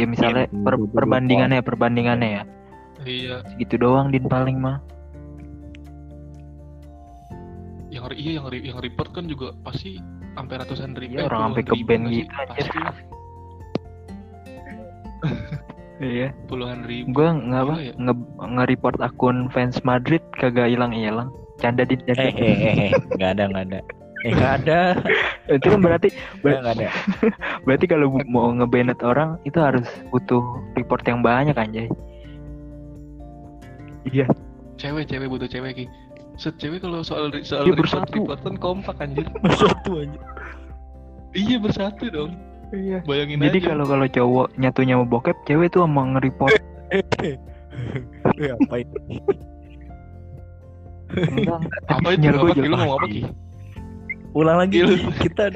ya 0.01 0.05
misalnya 0.09 0.45
ya, 0.49 0.57
per 0.65 0.73
perbandingannya 0.81 1.61
perbandingannya 1.61 2.29
ya. 2.41 2.43
Iya. 3.05 3.35
Segitu 3.53 3.77
doang 3.81 4.09
din 4.09 4.25
paling 4.25 4.57
mah. 4.57 4.81
Yang 7.93 8.17
iya 8.17 8.31
yang 8.41 8.45
yang 8.49 8.79
report 8.81 9.13
kan 9.13 9.29
juga 9.29 9.53
pasti 9.61 10.01
sampai 10.33 10.55
ratusan 10.63 10.95
ribu 10.95 11.19
iya, 11.19 11.27
orang 11.27 11.51
sampai 11.51 11.63
ke 11.65 11.73
band 11.85 12.03
gitu 12.09 12.33
pasti. 12.49 12.79
iya. 16.17 16.27
Puluhan 16.49 16.81
ribu. 16.87 17.13
Gue 17.13 17.29
nggak 17.29 17.61
apa 17.61 17.73
ya? 17.77 17.93
nge, 17.99 18.13
nge 18.41 18.63
report 18.73 18.97
akun 19.03 19.37
fans 19.53 19.77
Madrid 19.85 20.23
kagak 20.41 20.73
hilang 20.73 20.95
hilang 20.95 21.29
canda 21.61 21.85
din 21.85 22.01
canda 22.09 22.33
nggak 23.17 23.31
ada 23.37 23.43
nggak 23.53 23.65
ada. 23.69 23.79
Eh, 24.21 24.31
nggak 24.31 24.53
ada. 24.61 24.81
Itu 25.51 25.67
kan 25.67 25.79
berarti 25.79 26.09
Nggak, 26.39 26.59
nggak 26.61 26.75
ada. 26.75 26.89
berarti 27.65 27.85
kalau 27.85 28.07
mau 28.23 28.49
ngebanet 28.51 29.01
orang 29.01 29.35
itu 29.41 29.57
harus 29.57 29.83
butuh 30.07 30.41
report 30.73 31.01
yang 31.03 31.19
banyak 31.19 31.53
anjay. 31.53 31.87
Iya. 34.03 34.25
cewek 34.75 35.05
cewek 35.05 35.27
butuh 35.27 35.45
cewek 35.45 35.71
ki 35.75 35.85
set 36.35 36.57
cewek 36.57 36.81
kalau 36.81 37.01
soal 37.01 37.29
soal 37.41 37.63
Dia 37.63 37.73
report 37.75 37.85
bersatu. 38.01 38.17
reportan 38.19 38.55
kompak 38.57 38.97
anjir 38.97 39.29
Satu 39.61 39.91
aja. 39.99 40.19
iya 41.31 41.57
bersatu 41.57 42.09
dong 42.09 42.33
Iya. 42.71 43.03
bayangin 43.03 43.37
Jadi 43.41 43.59
kalau 43.61 43.83
kalau 43.83 44.07
cowok 44.07 44.55
nyatunya 44.55 44.95
mau 44.95 45.05
bokep, 45.05 45.35
cewek 45.43 45.69
tuh 45.69 45.83
emang 45.83 46.15
nge-report. 46.15 46.55
Eh, 46.89 47.35
apa 48.49 48.75
itu? 48.79 48.95
Enggak, 51.11 51.59
apa 51.85 52.07
itu 52.09 52.25
apa 52.25 52.39
lu 52.39 52.55
jelek. 52.55 52.69
ngomong 52.71 52.95
apa 52.95 53.05
ki 53.05 53.21
Ulang 54.31 54.57
lagi 54.63 54.83
kita 55.19 55.51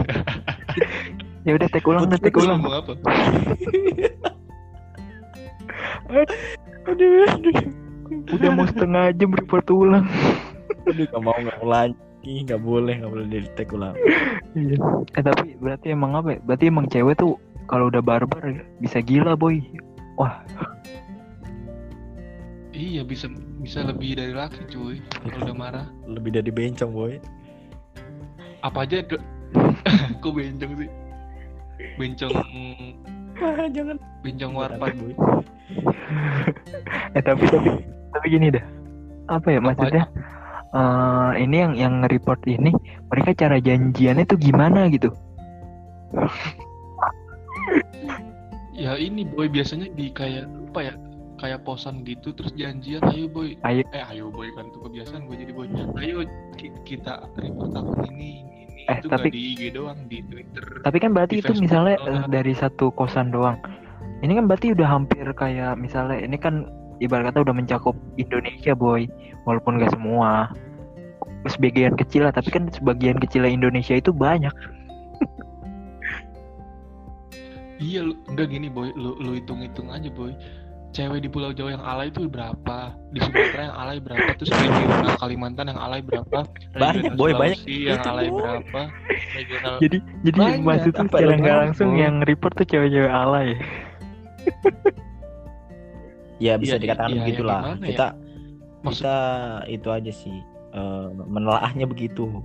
Ya 1.46 1.54
udah 1.54 1.68
tek 1.70 1.86
ulang, 1.86 2.10
Lu 2.10 2.18
ulang. 2.42 2.60
ngomong 2.60 2.76
apa 2.82 2.94
aduh, 6.86 7.26
aduh. 7.30 7.56
Udah 8.34 8.50
mau 8.54 8.66
setengah 8.70 9.14
jam 9.18 9.34
report 9.34 9.66
ulang. 9.70 10.06
Aduh, 10.86 11.06
nggak 11.10 11.22
mau 11.22 11.38
nggak 11.38 11.62
lagi, 11.66 12.34
nggak 12.46 12.62
boleh, 12.62 12.94
nggak 13.02 13.12
boleh 13.14 13.26
di 13.30 13.50
tag 13.58 13.70
ulang. 13.74 13.96
Iya. 14.54 14.78
Eh 15.18 15.24
tapi 15.26 15.58
berarti 15.58 15.94
emang 15.94 16.14
apa 16.18 16.38
ya? 16.38 16.40
Berarti 16.46 16.66
emang 16.70 16.86
cewek 16.90 17.18
tuh 17.18 17.38
kalau 17.66 17.90
udah 17.90 18.02
barbar 18.02 18.42
ya, 18.46 18.62
bisa 18.82 19.02
gila 19.02 19.34
boy. 19.34 19.62
iya 22.76 23.04
bisa 23.04 23.28
bisa 23.60 23.84
lebih 23.88 24.16
dari 24.20 24.32
laki 24.36 24.68
cuy 24.68 25.00
kalau 25.24 25.38
udah 25.48 25.56
marah 25.56 25.88
Lebih 26.08 26.40
dari 26.40 26.52
bencong 26.54 26.92
boy. 26.94 27.18
Apa 28.66 28.90
aja 28.90 29.06
ke 29.06 29.18
kok 30.26 30.32
bencong 30.34 30.74
sih 30.82 30.90
bencong 32.02 32.34
Ah, 33.36 33.68
jangan. 33.76 34.00
bencong 34.24 34.56
warpat 34.56 34.96
boy. 34.96 35.12
Eh 37.12 37.20
tapi 37.20 37.44
tapi 37.52 37.70
tapi 38.16 38.26
gini 38.32 38.48
dah. 38.48 38.64
Apa 39.28 39.52
ya 39.52 39.60
maksudnya? 39.60 40.08
eh 40.76 41.32
ini 41.40 41.56
yang 41.60 41.74
yang 41.76 41.94
nge-report 42.04 42.44
ini 42.48 42.72
mereka 43.12 43.36
cara 43.36 43.60
janjiannya 43.60 44.24
tuh 44.24 44.40
gimana 44.40 44.88
gitu? 44.88 45.12
ya 48.76 48.96
ini 49.00 49.24
boy 49.24 49.48
biasanya 49.48 49.88
di 49.96 50.12
kayak 50.12 50.48
apa 50.72 50.80
ya 50.92 50.94
kayak 51.46 51.62
posan 51.62 52.02
gitu 52.02 52.34
terus 52.34 52.50
janjian 52.54 53.06
ayo 53.06 53.30
boy 53.30 53.54
Ayo. 53.62 53.86
eh 53.94 54.02
ayo 54.10 54.28
boy 54.28 54.50
kan 54.52 54.66
tuh 54.70 54.82
kebiasaan 54.82 55.30
gue 55.30 55.38
jadi 55.38 55.54
boy 55.54 55.70
ayo 56.02 56.26
ki- 56.54 56.74
kita 56.84 57.30
report 57.38 57.70
akun 57.72 58.02
ini 58.08 58.42
ini 58.42 58.58
ini 58.66 58.82
Eh, 58.86 58.98
itu 58.98 59.08
tapi- 59.08 59.30
di 59.30 59.42
IG 59.54 59.62
doang 59.72 60.00
di 60.06 60.26
Twitter 60.26 60.66
Tapi 60.82 60.98
kan 60.98 61.14
berarti 61.14 61.38
itu 61.38 61.46
Facebook 61.46 61.62
misalnya 61.64 61.96
doang. 62.00 62.18
eh, 62.18 62.28
dari 62.28 62.54
satu 62.54 62.90
kosan 62.92 63.30
doang. 63.30 63.58
Ini 64.20 64.34
kan 64.34 64.46
berarti 64.46 64.74
udah 64.74 64.88
hampir 64.88 65.26
kayak 65.34 65.74
misalnya 65.76 66.18
ini 66.18 66.34
kan 66.36 66.66
ibarat 66.98 67.30
kata 67.30 67.42
udah 67.42 67.54
mencakup 67.54 67.94
Indonesia 68.16 68.74
boy, 68.74 69.06
walaupun 69.44 69.78
gak 69.78 69.90
semua. 69.92 70.50
Sebagian 71.46 71.94
kecil 71.94 72.26
lah, 72.26 72.34
tapi 72.34 72.50
kan 72.50 72.70
sebagian 72.72 73.18
kecil 73.18 73.46
Indonesia 73.46 73.94
itu 73.94 74.10
banyak. 74.10 74.54
iya 77.78 78.02
lu, 78.02 78.16
enggak 78.26 78.48
gini 78.50 78.68
boy 78.68 78.90
lu 78.96 79.20
lu 79.20 79.36
hitung 79.36 79.60
hitung 79.60 79.92
aja 79.92 80.08
boy 80.08 80.32
cewek 80.96 81.20
di 81.20 81.28
Pulau 81.28 81.52
Jawa 81.52 81.76
yang 81.76 81.84
alay 81.84 82.08
itu 82.08 82.24
berapa 82.26 82.78
di 83.12 83.20
Sumatera 83.20 83.62
yang 83.68 83.76
alay 83.76 83.98
berapa 84.00 84.30
terus 84.34 84.48
di 84.48 84.64
regional 84.64 85.16
Kalimantan 85.20 85.66
yang 85.68 85.78
alay 85.78 86.00
berapa 86.00 86.40
Banyak, 86.72 87.14
boy, 87.14 87.36
banyak. 87.36 87.60
Sulawesi 87.60 87.76
yang 87.84 88.00
Itu, 88.00 88.08
alay 88.08 88.28
boy. 88.28 88.40
berapa 88.40 88.82
regional 89.36 89.74
Jadi 89.78 89.98
jadi 90.24 90.38
Banyak, 90.40 90.64
maksudnya 90.64 91.04
apa 91.04 91.12
secara 91.12 91.28
lu 91.28 91.36
nggak 91.38 91.58
langsung 91.60 91.90
boy? 91.92 92.00
yang 92.00 92.16
report 92.24 92.54
tuh 92.56 92.66
cewek-cewek 92.66 93.12
alay. 93.14 93.48
Ya 96.36 96.60
bisa 96.60 96.76
Iya, 96.76 96.84
dikatakan 96.84 97.12
ya 97.12 97.20
begitulah. 97.22 97.60
ya? 97.64 97.76
kita 97.86 98.08
Maksud- 98.84 99.04
kita 99.04 99.16
itu 99.68 99.88
aja 99.90 100.12
sih 100.12 100.36
eh, 100.72 101.08
menelaahnya 101.26 101.86
begitu. 101.86 102.44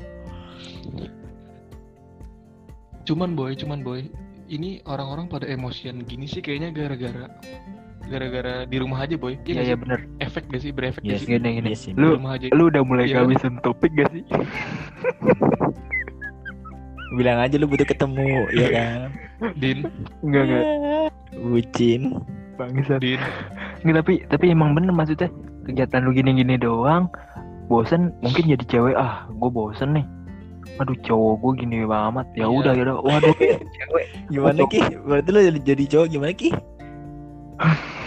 Cuman 3.03 3.35
boy, 3.35 3.53
cuman 3.53 3.83
boy, 3.83 4.07
ini 4.47 4.79
orang-orang 4.85 5.27
pada 5.27 5.47
emosian 5.47 6.03
gini 6.05 6.27
sih 6.27 6.39
kayaknya 6.39 6.71
gara-gara 6.71 7.27
gara-gara 8.11 8.55
di 8.64 8.77
rumah 8.77 8.99
aja 9.01 9.14
boy. 9.14 9.38
Iya 9.40 9.62
iya 9.62 9.73
sih? 9.73 9.79
bener. 9.79 10.01
Efek 10.18 10.44
gak 10.46 10.61
sih? 10.61 10.70
Berefek 10.70 11.01
Iya 11.01 11.14
gak 11.14 11.20
sih? 11.20 11.29
Gini, 11.31 11.49
gini. 11.57 11.70
iya 11.70 11.94
Lu- 11.94 12.18
rumah 12.18 12.35
aja. 12.35 12.46
Lu 12.51 12.66
udah 12.66 12.83
mulai 12.83 13.05
Iya 13.05 13.14
kan? 13.14 13.18
kehabisan 13.25 13.55
topik 13.62 13.92
gak 13.94 14.11
sih? 14.11 14.25
Bilang 17.12 17.38
aja 17.38 17.55
lu 17.55 17.66
butuh 17.66 17.83
ketemu, 17.85 18.23
ya 18.53 18.68
kan? 18.68 18.99
Din, 19.57 19.83
Enggak 20.20 20.42
enggak. 20.44 20.64
Bucin. 21.37 22.03
Bangsat. 22.55 23.01
Din. 23.01 23.18
Nggak, 23.81 23.96
tapi 23.99 24.12
tapi 24.27 24.44
emang 24.49 24.75
bener 24.75 24.90
maksudnya 24.90 25.27
kegiatan 25.62 26.03
lu 26.03 26.12
gini-gini 26.12 26.55
doang 26.55 27.09
bosen 27.66 28.11
mungkin 28.18 28.51
jadi 28.51 28.64
cewek 28.66 28.94
ah 28.94 29.31
gue 29.31 29.46
bosen 29.49 29.94
nih 29.94 30.03
aduh 30.77 30.99
cowok 30.99 31.35
gue 31.38 31.53
gini 31.61 31.77
banget 31.85 32.27
ya 32.35 32.44
Iya. 32.44 32.51
udah 32.53 32.73
ya 32.75 32.83
udah 32.83 32.96
waduh 32.99 33.35
cewek 33.79 34.07
Gimana 34.27 34.61
Ki? 34.66 34.81
Berarti 35.01 35.29
lu 35.29 35.40
jadi, 35.40 35.61
jadi 35.64 35.85
cowok 35.88 36.07
gimana 36.09 36.33
Ki? 36.33 36.51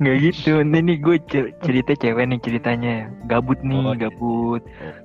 nggak 0.00 0.16
gitu. 0.20 0.60
Ini 0.60 0.78
nih 0.84 0.96
gue 1.00 1.16
cerita 1.62 1.92
cewek 1.94 2.24
nih 2.28 2.40
ceritanya. 2.42 2.94
Gabut 3.30 3.58
nih 3.62 3.78
Oh, 3.78 3.92
gitu. 3.94 4.00
gabut. 4.08 4.62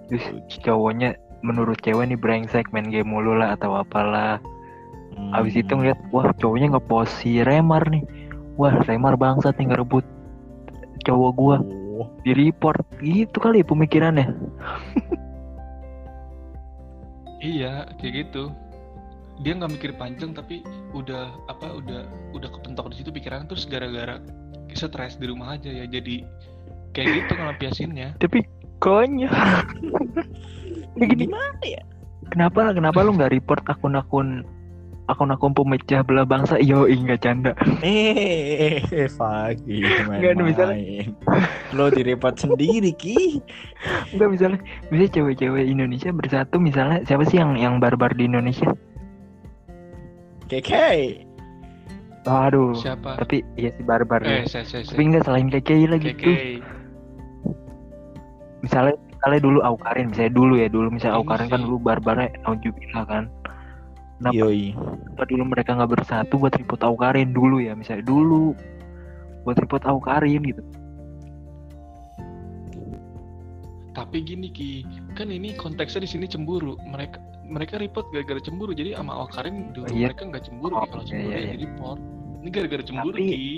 Terus 0.10 0.26
cowoknya 0.64 1.16
menurut 1.46 1.80
cewek 1.80 2.10
nih 2.10 2.20
brengsek 2.20 2.72
main 2.76 2.88
game 2.92 3.08
mulu 3.10 3.36
lah 3.38 3.56
atau 3.56 3.80
apalah. 3.80 4.40
Hmm. 5.20 5.36
abis 5.36 5.60
itu 5.60 5.74
ngeliat 5.74 6.00
wah 6.14 6.32
cowoknya 6.38 6.78
ngepost 6.78 7.12
si 7.20 7.42
Remar 7.44 7.84
nih. 7.90 8.04
Wah 8.56 8.76
Remar 8.88 9.16
bangsat 9.20 9.58
nih 9.60 9.74
ngerebut 9.74 10.06
cowok 11.04 11.32
gua. 11.36 11.58
Oh. 11.60 12.08
di 12.24 12.32
report. 12.32 12.80
Gitu 13.04 13.36
kali 13.44 13.60
pemikirannya. 13.60 14.32
Iya, 17.40 17.88
kayak 18.00 18.14
gitu. 18.28 18.52
Dia 19.40 19.56
nggak 19.56 19.72
mikir 19.72 19.92
panjang 19.96 20.36
tapi 20.36 20.62
udah 20.92 21.32
apa 21.48 21.80
udah 21.80 22.02
udah 22.34 22.50
kepentok 22.52 22.92
di 22.92 23.00
situ 23.00 23.10
pikiran 23.10 23.48
terus 23.48 23.64
gara-gara 23.64 24.20
stres 24.70 25.16
di 25.16 25.26
rumah 25.26 25.56
aja 25.56 25.68
ya 25.68 25.86
jadi 25.86 26.22
kayak 26.92 27.08
gitu 27.26 27.32
ngelampiasinnya. 27.34 28.10
tapi 28.18 28.46
konyol 28.78 29.30
ya 30.96 31.06
gini 31.06 31.26
Gimana 31.26 31.64
ya? 31.64 31.82
kenapa 32.30 32.72
kenapa 32.72 33.02
lu 33.02 33.14
nggak 33.14 33.32
report 33.32 33.64
akun-akun 33.66 34.46
akun-akun 35.06 35.52
pemecah 35.52 36.06
belah 36.06 36.22
bangsa 36.24 36.62
yo 36.62 36.86
nggak 36.86 37.20
canda 37.20 37.52
Eh, 37.82 38.78
eh, 38.84 39.10
Fagi, 39.10 39.82
Nggak, 39.82 40.06
main-main. 40.06 40.38
misalnya- 40.46 41.10
Lo 41.74 41.90
di 41.90 42.02
report 42.02 42.38
sendiri 42.38 42.94
Ki. 42.94 43.42
Enggak 44.14 44.30
misalnya 44.30 44.60
misalnya 44.90 45.12
cewek-cewek 45.18 45.66
Indonesia 45.66 46.10
bersatu 46.14 46.58
misalnya 46.58 47.02
siapa 47.06 47.26
sih 47.26 47.38
yang 47.38 47.58
yang 47.58 47.82
barbar 47.82 48.14
di 48.14 48.26
Indonesia 48.26 48.70
Keke. 50.50 51.24
aduh 52.26 52.76
Siapa? 52.76 53.18
tapi 53.18 53.42
iya 53.56 53.72
sih 53.72 53.82
barbar 53.82 54.22
ya 54.22 54.44
Eh, 54.44 54.46
saya 54.46 54.62
saya 54.62 54.84
tapi 54.84 55.02
enggak 55.04 55.24
selain 55.24 55.48
KKI 55.48 55.86
lagi 55.88 56.12
tuh 56.12 56.20
Keke. 56.20 56.38
misalnya 58.62 58.94
misalnya 59.10 59.40
dulu 59.42 59.60
Aukarin 59.62 60.10
misalnya 60.10 60.34
dulu 60.34 60.54
ya 60.56 60.68
dulu 60.68 60.88
misalnya 60.90 61.16
Ini 61.16 61.22
Aukarin 61.22 61.48
kan 61.48 61.58
sih. 61.58 61.66
dulu 61.66 61.78
barbarnya 61.80 62.28
Naujubillah 62.44 63.04
kan 63.04 63.24
kenapa, 64.20 64.36
Yoi. 64.36 64.76
kenapa 64.76 65.24
dulu 65.26 65.44
mereka 65.48 65.70
nggak 65.74 65.92
bersatu 65.92 66.34
buat 66.36 66.54
ribut 66.54 66.82
Aukarin 66.82 67.30
dulu 67.30 67.58
ya 67.58 67.74
misalnya 67.74 68.04
dulu 68.04 68.54
buat 69.42 69.58
ribut 69.58 69.82
Aukarin 69.84 70.44
gitu 70.44 70.62
Tapi 73.90 74.24
gini 74.24 74.48
Ki, 74.48 74.86
kan 75.12 75.28
ini 75.28 75.52
konteksnya 75.52 76.00
di 76.00 76.08
sini 76.08 76.24
cemburu. 76.24 76.80
Mereka 76.88 77.20
mereka 77.50 77.76
report 77.76 78.06
gara-gara 78.10 78.38
cemburu. 78.40 78.72
Jadi 78.72 78.94
sama 78.94 79.14
Awkarin 79.20 79.74
dulu 79.74 79.86
Oh, 79.86 79.92
iya. 79.92 80.08
mereka 80.08 80.24
nggak 80.26 80.44
cemburu 80.46 80.74
Oh, 80.76 80.86
kalau 80.86 81.02
iya, 81.02 81.10
cemburu 81.10 81.26
iya, 81.26 81.34
ya 81.34 81.42
iya. 81.42 81.52
jadi 81.52 81.66
report. 81.66 82.00
Ini 82.40 82.50
gara-gara 82.50 82.84
cemburu 82.84 83.16
Tapi- 83.16 83.30
Ki. 83.30 83.56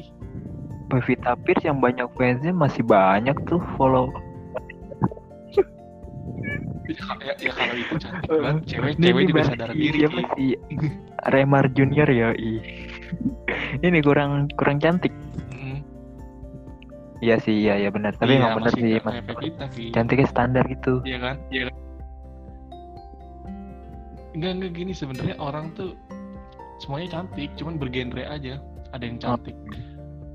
Pevita 0.87 1.31
Pierce 1.37 1.63
yang 1.63 1.79
banyak 1.79 2.07
fansnya 2.11 2.51
masih 2.51 2.83
banyak 2.83 3.35
tuh 3.45 3.63
follow 3.73 4.11
Ya, 6.83 7.07
ya, 7.23 7.33
ya 7.39 7.51
kalau 7.53 7.75
itu 7.77 7.95
cantik 7.95 8.27
banget, 8.27 8.63
cewek 8.67 8.91
Ini- 8.91 8.99
cewek 9.01 9.21
ini 9.21 9.29
juga 9.29 9.41
sadar 9.45 9.69
si- 9.69 9.79
diri 9.79 9.97
siapa 10.01 10.19
Ki. 10.19 10.27
sih 10.35 10.51
Remar 11.29 11.65
Junior 11.69 12.09
ya 12.09 12.29
i 12.33 12.51
ini 13.79 13.99
kurang 14.01 14.31
kurang 14.51 14.75
cantik 14.77 15.13
Mm. 15.53 15.79
iya 17.21 17.39
sih 17.39 17.55
iya 17.55 17.79
iya 17.79 17.89
benar 17.89 18.11
tapi 18.13 18.35
Iya, 18.35 18.43
emang 18.43 18.51
benar 18.59 18.67
masih 18.67 18.81
sih 18.81 18.99
mas 18.99 19.15
cantiknya 19.89 20.27
standar 20.27 20.63
gitu 20.67 20.99
Iya 21.01 21.17
kan? 21.21 21.35
Iya 21.47 21.61
kan? 21.63 21.75
Enggak 24.31 24.51
enggak 24.53 24.71
gini 24.73 24.91
sebenarnya 24.91 25.35
orang 25.37 25.71
tuh 25.73 25.95
semuanya 26.77 27.07
cantik 27.13 27.49
cuman 27.55 27.75
bergenre 27.75 28.23
aja 28.23 28.57
ada 28.89 29.03
yang 29.03 29.17
cantik 29.17 29.55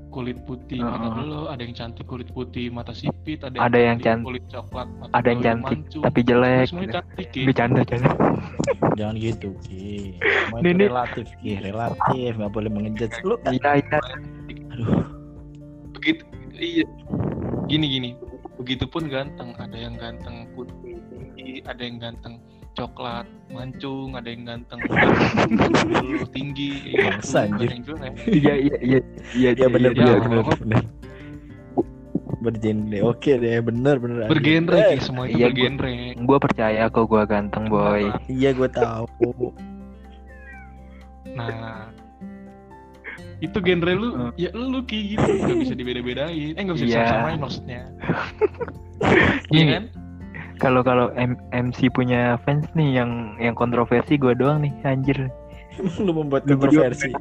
kulit 0.07 0.39
putih 0.43 0.81
mata 0.81 1.03
Oh. 1.03 1.13
belo 1.13 1.41
ada 1.45 1.61
yang 1.61 1.75
cantik 1.75 2.05
kulit 2.05 2.25
putih 2.31 2.71
mata 2.71 2.89
sipit 2.89 3.37
ada, 3.39 3.53
Ada 3.59 3.77
yang 3.77 3.97
cantik 3.97 4.07
can- 4.15 4.25
kulit 4.25 4.45
coklat 4.47 4.87
mata 4.97 5.11
ada 5.13 5.27
yang 5.27 5.41
cantik 5.43 5.77
mancung. 5.79 6.01
tapi 6.01 6.19
jelek 6.23 6.65
semuanya 6.65 6.81
gitu. 6.83 6.95
cantik 6.95 7.27
ya 7.29 7.45
bercanda 7.45 7.81
canda 7.83 8.11
Jangan 8.97 9.13
gitu, 9.15 9.53
Ki. 9.61 10.17
Ini- 10.57 10.89
relatif, 10.89 11.29
Ki. 11.37 11.61
Relatif, 11.61 12.33
nggak 12.33 12.49
boleh 12.49 12.65
mengejudge. 12.65 13.13
Lu 13.21 13.37
iya 13.47 13.77
iya 13.77 13.99
aduh, 14.71 15.05
begitu 15.93 16.25
iya 16.55 16.85
gini 17.67 17.85
gini 17.87 18.09
begitupun 18.57 19.05
ganteng 19.05 19.53
ada 19.55 19.73
yang 19.73 19.93
ganteng 19.95 20.49
putih 20.53 20.97
tinggi 21.09 21.61
ada 21.63 21.77
yang 21.77 21.97
ganteng 21.99 22.41
coklat 22.77 23.25
mancung 23.49 24.13
ada 24.13 24.29
yang 24.29 24.45
ganteng 24.45 24.77
belu 24.85 26.21
tinggi 26.29 26.93
ya 26.93 27.17
iya 28.29 28.53
iya 28.55 28.77
iya 28.79 28.99
iya 29.33 29.49
ya 29.55 29.67
benar 29.67 29.91
iya, 29.91 30.13
benar 30.13 30.19
benar 30.21 30.55
benar. 30.55 30.83
Bergenre, 32.37 33.01
oke 33.01 33.33
deh, 33.33 33.57
benar 33.59 33.97
benar. 33.97 34.17
aja. 34.21 34.29
bergenre 34.29 34.77
Eh, 34.77 34.93
Ki, 34.93 35.01
semua 35.01 35.25
itu 35.25 35.35
Iya, 35.35 35.47
gua- 35.47 35.57
bergenre 35.57 35.93
gue 36.15 36.37
percaya 36.39 36.83
kok 36.85 37.05
gue 37.07 37.23
ganteng 37.25 37.65
boy 37.65 38.13
Iya, 38.29 38.49
gue 38.53 38.69
tahu. 38.69 39.05
nah 41.27 41.89
itu 43.37 43.57
genre 43.57 43.91
lu 43.91 44.09
Hmm. 44.11 44.31
ya 44.35 44.49
lu 44.51 44.81
ki 44.81 45.13
gitu 45.13 45.21
nggak 45.21 45.57
bisa 45.59 45.73
dibeda-bedain 45.73 46.53
eh 46.53 46.61
nggak 46.61 46.75
bisa 46.75 46.87
Iya. 46.87 47.01
disamain 47.03 47.37
maksudnya 47.37 47.81
iya 49.53 49.63
kan 49.67 49.83
kalau 50.57 50.81
kalau 50.81 51.13
MC 51.53 51.89
punya 51.93 52.41
fans 52.43 52.65
nih 52.73 53.01
yang 53.01 53.37
yang 53.37 53.53
kontroversi 53.53 54.17
gue 54.17 54.33
doang 54.33 54.65
nih 54.65 54.73
anjir. 54.83 55.29
Lu 56.05 56.11
membuat 56.13 56.49
kontroversi. 56.49 57.13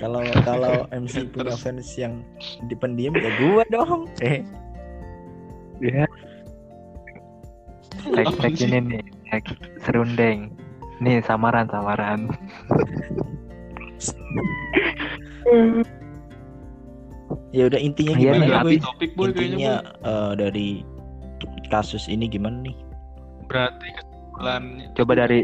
Kalau 0.00 0.24
kalau 0.44 0.88
MC 1.04 1.28
punya 1.30 1.54
fans 1.56 1.88
yang 2.00 2.24
dipendiam 2.66 3.12
ya 3.16 3.30
gue 3.36 3.64
dong. 3.68 4.08
Eh, 4.24 4.40
ya. 5.84 6.08
Tag 8.00 8.26
tag 8.40 8.54
ini 8.56 8.78
nih. 8.80 9.04
Tag 9.28 9.44
serundeng. 9.84 10.48
Nih 11.00 11.20
samaran 11.24 11.68
samaran. 11.68 12.28
Ya 17.50 17.66
udah 17.66 17.80
intinya 17.82 18.14
Iya, 18.14 18.32
gimana 18.34 18.46
ya, 18.46 18.82
topik 18.82 19.10
boy 19.18 19.34
Intinya 19.34 19.82
eh, 20.02 20.32
dari 20.38 20.68
kasus 21.70 22.10
ini 22.10 22.26
gimana 22.26 22.66
nih? 22.66 22.76
berarti 23.50 23.88
kesimpulannya 23.98 24.86
coba 24.94 25.12
dari 25.14 25.40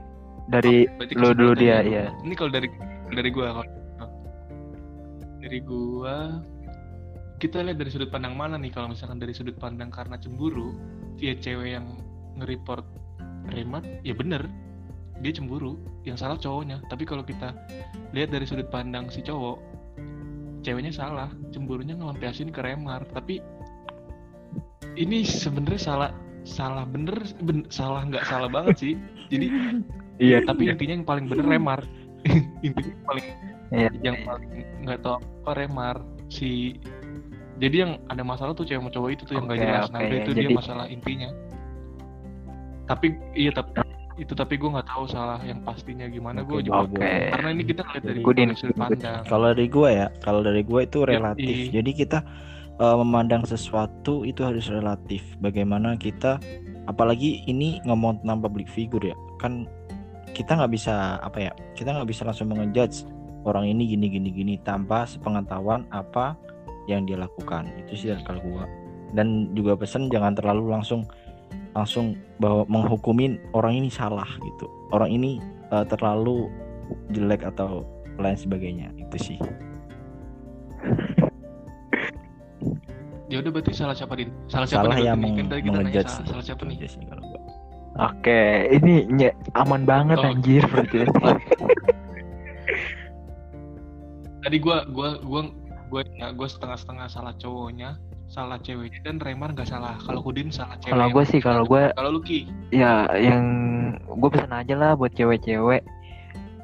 dari 0.46 0.86
Berarti 0.86 1.14
lu 1.18 1.34
dulu 1.34 1.52
dia 1.58 1.82
ya 1.82 2.06
Ini 2.22 2.34
kalau 2.38 2.50
dari 2.54 2.68
dari 3.10 3.30
gua 3.34 3.62
kalau 3.62 3.70
dari 5.42 5.58
gua 5.62 6.42
kita 7.36 7.60
lihat 7.60 7.76
dari 7.76 7.92
sudut 7.92 8.08
pandang 8.08 8.32
mana 8.32 8.56
nih? 8.56 8.72
Kalau 8.72 8.88
misalkan 8.88 9.20
dari 9.20 9.36
sudut 9.36 9.60
pandang 9.60 9.92
karena 9.92 10.16
cemburu 10.16 10.72
dia 11.20 11.36
cewek 11.36 11.76
yang 11.76 12.00
nge-report 12.40 12.84
remat 13.52 13.84
ya 14.02 14.16
bener. 14.16 14.48
Dia 15.20 15.32
cemburu 15.36 15.76
yang 16.08 16.16
salah 16.16 16.40
cowoknya. 16.40 16.80
Tapi 16.88 17.04
kalau 17.04 17.24
kita 17.24 17.52
lihat 18.16 18.32
dari 18.32 18.48
sudut 18.48 18.68
pandang 18.72 19.12
si 19.12 19.20
cowok 19.20 19.60
ceweknya 20.64 20.92
salah 20.92 21.28
cemburunya 21.52 21.92
ngelampiasin 21.92 22.48
ke 22.48 22.60
remar. 22.64 23.04
Tapi 23.12 23.44
ini 24.94 25.22
sebenarnya 25.22 25.80
salah 25.80 26.10
salah 26.46 26.86
bener 26.86 27.18
ben- 27.42 27.66
salah 27.68 28.06
nggak 28.06 28.24
salah 28.24 28.48
banget 28.48 28.76
sih. 28.78 28.94
Jadi 29.28 29.46
iya 30.18 30.40
tapi 30.42 30.70
intinya 30.70 30.94
yang 31.02 31.06
paling 31.06 31.26
bener 31.26 31.46
remar. 31.46 31.80
Intinya 32.66 32.90
yang 32.90 33.04
paling 33.06 33.26
Iya. 33.66 33.90
yang 33.98 34.16
paling 34.22 34.50
nggak 34.86 34.98
tahu 35.02 35.18
apa 35.18 35.50
remar. 35.58 35.96
Si 36.30 36.78
jadi 37.56 37.76
yang 37.88 37.92
ada 38.06 38.22
masalah 38.22 38.52
tuh 38.54 38.62
cewek 38.62 38.78
sama 38.78 38.90
cowok 38.94 39.10
itu 39.10 39.22
tuh 39.26 39.34
yang 39.34 39.44
nggak 39.50 39.58
Oke, 39.58 39.66
jelas. 39.66 39.86
Nah 39.90 39.98
oke. 39.98 40.06
udah 40.06 40.18
itu 40.22 40.30
dia 40.30 40.42
Jadi- 40.46 40.56
masalah 40.56 40.86
intinya. 40.86 41.30
Tapi 42.86 43.06
iya 43.34 43.50
tapi 43.50 43.70
itu 44.16 44.32
tapi 44.32 44.56
gue 44.56 44.70
nggak 44.70 44.88
tahu 44.88 45.04
salah 45.10 45.36
yang 45.44 45.60
pastinya 45.60 46.06
gimana. 46.08 46.40
Gue 46.46 46.62
juga 46.64 46.86
oke. 46.88 46.96
karena 47.02 47.48
ini 47.52 47.62
kita 47.66 47.82
ngeliat 47.84 48.04
dari 48.06 48.54
sudut 48.56 48.76
pandang. 48.78 49.22
Kalau 49.26 49.46
dari 49.52 49.66
gue 49.68 49.88
ya, 49.92 50.06
kalau 50.24 50.40
dari 50.40 50.62
gue 50.64 50.80
itu 50.86 50.98
Yoi. 51.02 51.08
relatif. 51.10 51.54
Jadi 51.74 51.90
kita 51.92 52.18
eh, 52.80 52.96
memandang 52.96 53.42
sesuatu 53.44 54.22
itu 54.22 54.44
harus 54.44 54.68
relatif. 54.68 55.22
Bagaimana 55.40 55.94
kita, 55.96 56.40
apalagi 56.90 57.44
ini 57.48 57.80
ngomong 57.84 58.22
tentang 58.22 58.38
public 58.44 58.68
figure 58.70 59.12
ya, 59.12 59.16
kan 59.40 59.68
kita 60.36 60.56
nggak 60.56 60.72
bisa 60.72 61.16
apa 61.20 61.50
ya, 61.50 61.52
kita 61.74 61.92
nggak 61.92 62.08
bisa 62.08 62.22
langsung 62.28 62.52
mengejudge 62.52 63.08
orang 63.46 63.70
ini 63.70 63.94
gini 63.94 64.10
gini 64.10 64.28
gini 64.34 64.54
tanpa 64.60 65.06
sepengetahuan 65.06 65.86
apa 65.94 66.36
yang 66.90 67.04
dia 67.04 67.18
lakukan. 67.20 67.68
Itu 67.80 67.98
sih 67.98 68.12
dari 68.12 68.22
kalau 68.26 68.42
gue. 68.42 68.64
Dan 69.14 69.54
juga 69.54 69.78
pesan 69.78 70.10
jangan 70.10 70.34
terlalu 70.34 70.70
langsung 70.74 71.06
langsung 71.76 72.16
bahwa 72.42 72.64
menghukumin 72.66 73.38
orang 73.54 73.84
ini 73.84 73.88
salah 73.92 74.26
gitu. 74.42 74.66
Orang 74.90 75.12
ini 75.12 75.38
eh, 75.70 75.84
terlalu 75.86 76.50
jelek 77.10 77.42
atau 77.42 77.82
lain 78.16 78.38
sebagainya 78.38 78.88
itu 78.96 79.16
sih 79.20 79.38
ya 83.26 83.42
udah 83.42 83.50
berarti 83.50 83.72
salah 83.74 83.94
siapa 83.94 84.14
din 84.14 84.30
salah 84.46 84.66
siapa 84.66 84.86
salah 84.86 84.96
nih 84.96 85.04
ya 85.04 85.14
nih? 85.14 85.22
meng 85.22 85.34
tadi 85.46 85.60
kita 85.60 85.70
nanya 85.72 85.78
mengejudge 85.82 86.06
salah, 86.06 86.16
sih. 86.16 86.30
salah 86.30 86.44
siapa 86.44 86.62
nih 86.62 86.76
kalau 87.04 87.22
gua. 87.24 87.40
oke 88.06 88.40
ini 88.70 88.94
nye- 89.10 89.36
aman 89.54 89.82
banget 89.82 90.16
Oh. 90.18 90.30
anjir 90.30 90.62
berarti 90.64 90.96
tadi 94.44 94.56
gua 94.62 94.86
gua 94.86 95.18
gua 95.22 95.40
gua 95.90 96.02
ya, 96.14 96.30
gua 96.30 96.46
setengah-setengah 96.46 97.06
salah 97.10 97.34
cowoknya 97.36 97.98
salah 98.26 98.58
ceweknya 98.58 99.00
dan 99.06 99.22
Remar 99.22 99.54
nggak 99.54 99.70
salah 99.70 99.94
kalau 100.02 100.18
Kudin 100.18 100.50
salah 100.50 100.74
cewek 100.82 100.90
kalau 100.90 101.06
gue 101.14 101.24
sih 101.24 101.38
kalau 101.38 101.62
gue 101.62 101.94
kalau 101.94 102.10
lu 102.10 102.20
Ki 102.20 102.50
ya 102.74 103.06
yang 103.14 103.46
gue 104.02 104.30
pesan 104.34 104.50
aja 104.50 104.74
lah 104.74 104.98
buat 104.98 105.14
cewek-cewek 105.14 105.86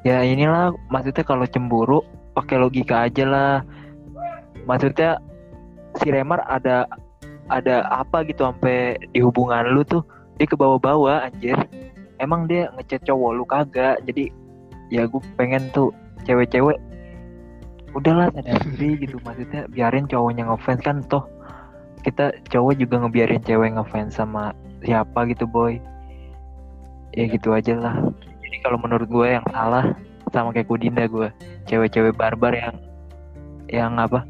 ya 0.03 0.19
inilah 0.27 0.75
maksudnya 0.91 1.23
kalau 1.23 1.47
cemburu 1.47 2.03
pakai 2.35 2.59
logika 2.59 3.07
aja 3.07 3.23
lah 3.23 3.53
maksudnya 4.67 5.23
si 6.01 6.07
Remar 6.09 6.41
ada 6.49 6.87
ada 7.51 7.85
apa 7.91 8.23
gitu 8.23 8.47
sampai 8.47 8.97
di 9.11 9.19
hubungan 9.19 9.73
lu 9.73 9.83
tuh? 9.83 10.01
Dia 10.39 10.47
ke 10.49 10.57
bawah-bawah 10.57 11.29
anjir. 11.29 11.57
Emang 12.17 12.47
dia 12.47 12.71
ngechat 12.77 13.03
cowok 13.05 13.31
lu 13.35 13.45
kagak? 13.45 14.01
Jadi 14.07 14.31
ya 14.89 15.05
gue 15.05 15.21
pengen 15.35 15.69
tuh 15.75 15.91
cewek-cewek 16.25 16.77
udahlah 17.93 18.31
sadar 18.33 18.61
diri 18.73 18.97
gitu. 19.05 19.19
Maksudnya 19.21 19.69
biarin 19.69 20.09
cowoknya 20.09 20.49
ngefans. 20.49 20.81
Kan 20.81 21.05
toh 21.05 21.27
kita 22.01 22.33
cowok 22.49 22.79
juga 22.79 23.03
ngebiarin 23.03 23.43
cewek 23.43 23.75
ngefans 23.77 24.17
sama 24.17 24.55
siapa 24.81 25.27
gitu 25.29 25.45
boy. 25.45 25.77
Ya 27.13 27.29
gitu 27.29 27.53
aja 27.53 27.77
lah. 27.77 27.95
Jadi 28.41 28.57
kalau 28.65 28.81
menurut 28.81 29.05
gue 29.05 29.27
yang 29.37 29.45
salah 29.53 29.93
sama 30.33 30.49
kayak 30.49 30.65
Kudinda 30.65 31.05
gue 31.05 31.29
cewek-cewek 31.69 32.17
barbar 32.17 32.57
yang 32.57 32.75
yang 33.69 33.93
apa 34.01 34.25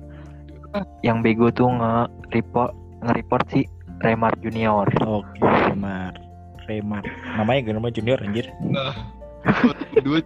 yang 1.01 1.21
bego 1.21 1.49
tuh 1.49 1.69
nge-report 1.69 2.71
nge-report 3.01 3.45
si 3.49 3.61
Remar 3.99 4.33
Junior 4.39 4.87
oke 5.01 5.37
Remar 5.69 6.13
Remar 6.63 7.03
namanya 7.35 7.59
gak 7.63 7.75
nama 7.75 7.89
junior 7.89 8.19
anjir 8.19 8.47
nah 8.63 8.93
dua 9.99 10.19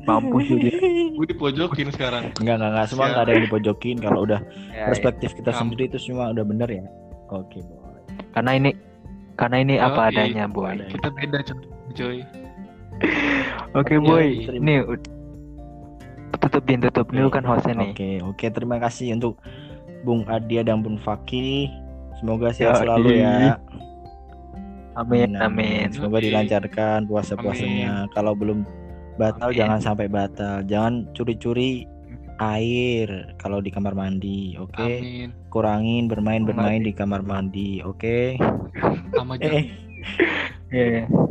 mampus 0.00 0.48
dia 0.48 0.72
gue 1.12 1.26
dipojokin 1.28 1.92
sekarang 1.92 2.32
enggak 2.40 2.56
enggak 2.56 2.70
enggak 2.72 2.86
semua 2.86 3.04
Siap. 3.04 3.12
nggak 3.12 3.22
ada 3.22 3.32
yang 3.32 3.44
dipojokin 3.44 3.96
kalau 3.98 4.20
udah 4.24 4.40
Ya, 4.70 4.74
ya. 4.74 4.86
perspektif 4.88 5.30
kita 5.34 5.50
Kamu. 5.50 5.60
sendiri 5.60 5.82
itu 5.86 5.98
semua 6.00 6.32
udah 6.32 6.44
bener 6.46 6.68
ya 6.70 6.84
oke 7.28 7.58
boy 7.60 8.00
karena 8.32 8.50
ini 8.56 8.70
karena 9.36 9.56
ini 9.58 9.74
Oh, 9.76 9.86
apa 9.86 10.00
iya. 10.00 10.10
adanya 10.14 10.44
boy 10.46 10.72
Ada. 10.72 10.84
kita 10.88 11.08
beda 11.10 11.38
coy 11.92 12.18
oke 13.78 13.92
Iya, 13.92 14.00
boy 14.00 14.26
iya. 14.48 14.80
Tutup 16.40 16.62
din 16.64 16.80
tutup 16.80 17.06
nih 17.12 17.22
lu 17.24 17.30
kan 17.30 17.44
hostnya 17.44 17.76
nih 17.76 17.92
oke 17.92 18.10
oke 18.34 18.46
terima 18.50 18.76
kasih 18.80 19.14
untuk 19.14 19.38
Bung 20.02 20.24
Adia 20.26 20.64
dan 20.64 20.80
Bun 20.80 20.96
Fakih 20.96 21.68
semoga 22.20 22.52
sehat 22.52 22.80
selalu 22.80 23.20
ya 23.20 23.56
amin 24.96 25.36
amin 25.38 25.88
Semoga 25.92 26.18
Yoi. 26.20 26.32
dilancarkan 26.32 27.06
puasa-puasanya. 27.06 28.10
Kalau 28.16 28.32
belum 28.34 28.66
batal 29.20 29.52
Amin. 29.52 29.58
jangan 29.60 29.80
sampai 29.80 30.06
batal. 30.08 30.64
Jangan 30.64 31.08
curi-curi 31.12 31.84
air 32.40 33.36
kalau 33.36 33.60
di 33.60 33.68
kamar 33.68 33.92
mandi, 33.92 34.56
oke? 34.56 34.80
amin 34.80 35.28
Kurangin 35.52 36.08
bermain-bermain 36.08 36.80
di 36.80 36.92
kamar 36.96 37.20
mandi, 37.20 37.84
oke? 37.84 38.40
sama 39.12 39.36
Eh. 39.36 39.68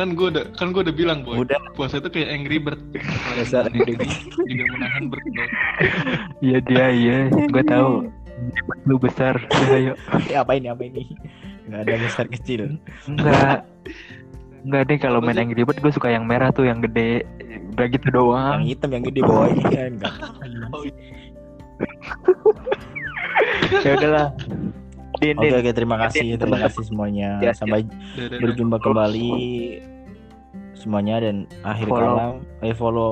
kan 0.00 0.16
gue 0.16 0.26
udah 0.32 0.44
kan 0.56 0.72
gue 0.72 0.80
udah 0.80 0.96
bilang 0.96 1.20
boy 1.20 1.44
udah 1.44 1.60
puasa 1.76 2.00
itu 2.00 2.08
kayak 2.08 2.32
Angry 2.32 2.56
Bird 2.56 2.80
Dasar 3.36 3.68
Angry 3.68 4.00
Bird 4.00 4.08
juga 4.48 4.64
menahan 4.72 5.12
bird 5.12 5.24
Iya 6.40 6.58
dia 6.64 6.86
iya, 6.88 7.18
gue 7.28 7.64
tahu. 7.68 8.08
Lu 8.88 8.96
besar, 8.96 9.36
Ya, 9.52 9.76
ayo. 9.76 9.92
Eh, 10.32 10.36
apa 10.40 10.56
ini 10.56 10.72
apa 10.72 10.80
ini? 10.88 11.04
Nggak 11.68 11.80
ada 11.84 11.92
besar 12.00 12.24
kecil. 12.32 12.80
Enggak. 13.04 13.68
Enggak 14.64 14.82
deh 14.88 14.96
kalau 14.96 15.20
main? 15.20 15.36
Angry 15.36 15.60
Bird 15.60 15.76
gue 15.84 15.92
suka 15.92 16.08
yang 16.08 16.24
merah 16.24 16.48
tuh 16.48 16.64
yang 16.64 16.80
gede. 16.80 17.28
Udah 17.76 17.86
gitu 17.92 18.08
yang 18.08 18.16
doang. 18.16 18.58
hitam 18.64 18.90
yang 18.96 19.04
gede 19.04 19.20
boy 19.20 19.52
enggak 19.76 20.12
ya 23.84 23.96
udahlah. 23.96 24.28
Din, 25.20 25.36
oke 25.36 25.44
Din. 25.44 25.52
oke 25.54 25.70
terima 25.70 25.96
kasih 25.98 26.26
terima 26.34 26.58
kasih 26.58 26.82
semuanya. 26.82 27.36
Ya, 27.38 27.52
sampai 27.52 27.84
Dadah, 27.84 28.26
dadah. 28.26 28.40
berjumpa 28.40 28.76
kembali 28.78 29.30
semuanya 30.72 31.20
dan 31.20 31.36
akhir 31.62 31.86
Follow. 31.86 32.00
kalam 32.08 32.32
eh 32.62 32.72
follow 32.72 33.10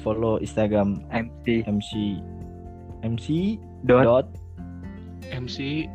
follow 0.00 0.38
Instagram 0.38 1.02
MC 1.10 1.66
MC 1.66 1.90
MC 3.02 3.26
dot. 3.82 4.04
dot 4.04 4.26
MC 5.26 5.90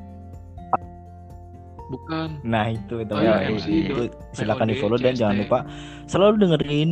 bukan. 1.86 2.42
Nah 2.42 2.74
itu 2.74 3.00
itu, 3.00 3.14
Oh 3.14 3.22
iya, 3.22 3.46
itu, 3.46 3.56
MC 3.56 3.68
itu. 3.86 4.04
silakan 4.34 4.68
di 4.68 4.76
follow 4.76 4.98
dan 4.98 5.14
CST. 5.14 5.22
jangan 5.22 5.36
lupa 5.40 5.60
selalu 6.06 6.34
dengerin 6.42 6.90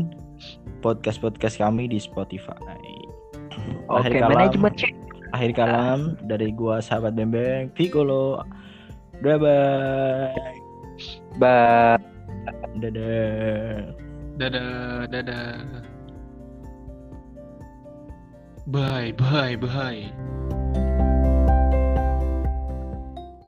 podcast 0.80 1.17
podcast 1.17 1.58
kami 1.58 1.89
di 1.89 1.97
Spotify. 1.97 2.56
Oke, 3.89 4.08
kalam 4.13 4.32
manajemen 4.32 4.71
check. 4.73 4.93
Akhir 5.34 5.58
kalam 5.58 6.13
dari 6.24 6.54
gua 6.54 6.78
sahabat 6.80 7.17
bembeng 7.17 7.74
Piccolo 7.74 8.46
bye 9.26 9.41
bye 9.41 10.63
Bye. 11.38 11.98
dadah. 12.78 13.93
Dadah 14.38 15.06
dadah. 15.10 15.58
Bye 18.63 19.12
bye 19.19 19.60
bye 19.60 20.08